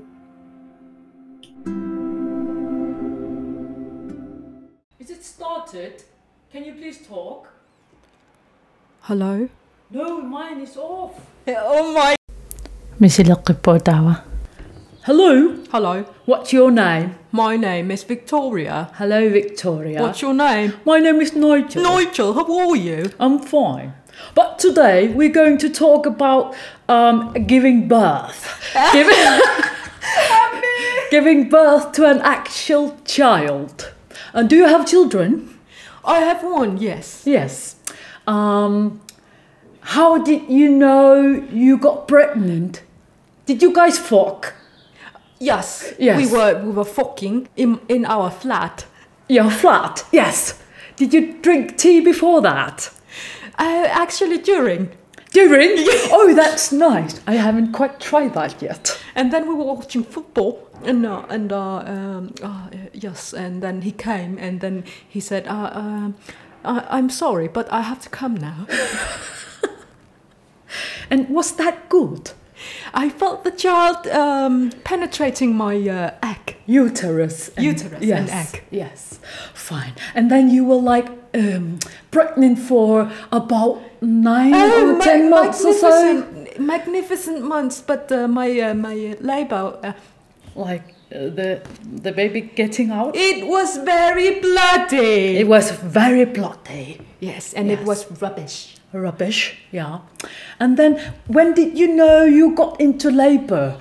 [5.00, 6.04] Is it started?
[6.52, 7.57] Can you please talk?
[9.08, 9.48] Hello?
[9.90, 11.14] No, mine is off.
[11.48, 12.14] Oh my.
[15.06, 15.64] Hello?
[15.72, 16.04] Hello.
[16.26, 17.16] What's your name?
[17.32, 18.90] My name is Victoria.
[18.96, 20.02] Hello, Victoria.
[20.02, 20.74] What's your name?
[20.84, 21.84] My name is Nigel.
[21.84, 23.10] Nigel, how are you?
[23.18, 23.94] I'm fine.
[24.36, 26.54] But today we're going to talk about
[26.90, 28.62] um, giving birth.
[28.92, 29.40] giving,
[31.12, 33.94] giving birth to an actual child.
[34.34, 35.58] And do you have children?
[36.04, 37.24] I have one, yes.
[37.26, 37.77] Yes.
[38.28, 39.02] Um,
[39.82, 41.22] how did you know
[41.52, 42.84] you got pregnant?
[43.46, 44.54] Did you guys fuck?
[45.40, 45.94] Yes.
[45.98, 46.18] Yes.
[46.18, 48.86] We were we were fucking in in our flat.
[49.30, 50.06] Your flat?
[50.12, 50.62] Yes.
[50.96, 52.90] Did you drink tea before that?
[53.60, 54.90] Uh, actually, during.
[55.32, 55.76] During?
[56.10, 57.22] Oh, that's nice.
[57.28, 58.98] I haven't quite tried that yet.
[59.16, 63.82] And then we were watching football, and uh, and uh, um, uh, yes, and then
[63.82, 66.16] he came, and then he said, uh, um,
[66.68, 68.68] I, "I'm sorry, but I have to come now."
[71.10, 72.32] And was that good?
[72.94, 76.58] I felt the child um, penetrating my uh, egg.
[76.66, 77.50] Uterus.
[77.56, 78.64] and- Uterus yes, and egg.
[78.72, 79.20] Yes.
[79.54, 79.94] Fine.
[80.16, 81.80] And then you were like um,
[82.12, 86.26] pregnant for about nine Oh, or ma- ten months or so.
[86.60, 89.80] magnificent, months, but uh, my uh, my labor.
[89.84, 89.94] Uh,
[90.56, 91.62] Like the
[92.04, 93.16] the baby getting out.
[93.16, 95.38] it was very bloody.
[95.38, 97.00] It was very bloody.
[97.20, 97.80] yes, and Yes.
[97.80, 98.76] it was rubbish.
[98.94, 99.58] Rubbish.
[99.72, 100.00] Yeah.
[100.60, 100.98] And then
[101.28, 103.78] when did you know you got into labor?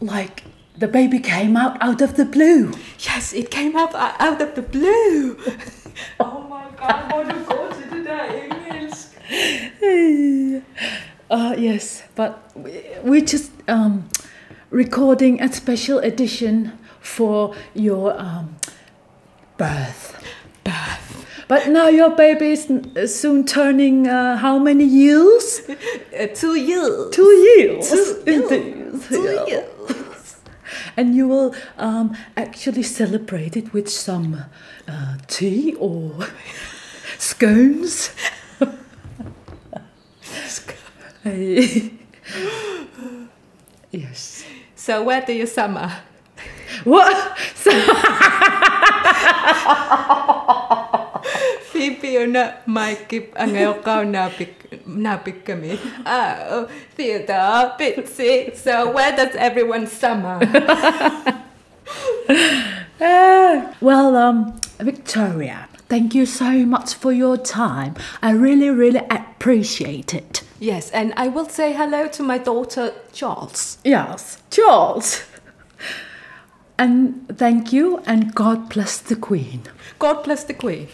[0.00, 0.42] Like
[0.78, 2.72] the baby came out out of the blue.
[2.98, 5.36] Yes, it came out uh, out of the blue.
[6.20, 7.12] oh my God!
[7.12, 9.10] What a god today, Emils.
[11.30, 14.08] Uh, yes, but we- we're just um,
[14.74, 18.56] recording a special edition for your um,
[19.56, 20.20] birth.
[20.64, 21.44] Birth.
[21.46, 25.60] But now your baby is soon turning uh, how many years?
[26.14, 27.10] Uh, two years.
[27.10, 27.90] Two years.
[27.90, 29.02] Two Indeed.
[29.08, 30.36] Two years.
[30.96, 34.44] And you will um, actually celebrate it with some
[34.86, 36.28] uh, tea or
[37.18, 38.10] scones.
[43.90, 44.33] yes.
[44.84, 45.88] So where do you summer?
[46.84, 47.16] What?
[47.56, 47.72] So,
[51.72, 55.80] Phoebe na maikip ang ayaw napik napik kami.
[56.04, 56.68] Oh,
[57.00, 58.52] theater, bitsy.
[58.52, 60.44] So where does everyone summer?
[63.00, 64.52] Ah, well, um,
[64.84, 67.94] Victoria, thank you so much for your time.
[68.22, 70.42] I really, really appreciate it.
[70.60, 73.78] yes, and I will say hello to my daughter Charles.
[73.84, 75.22] Yes, Charles.
[76.76, 79.62] And thank you, and God bless the Queen.
[80.00, 80.88] God bless the Queen.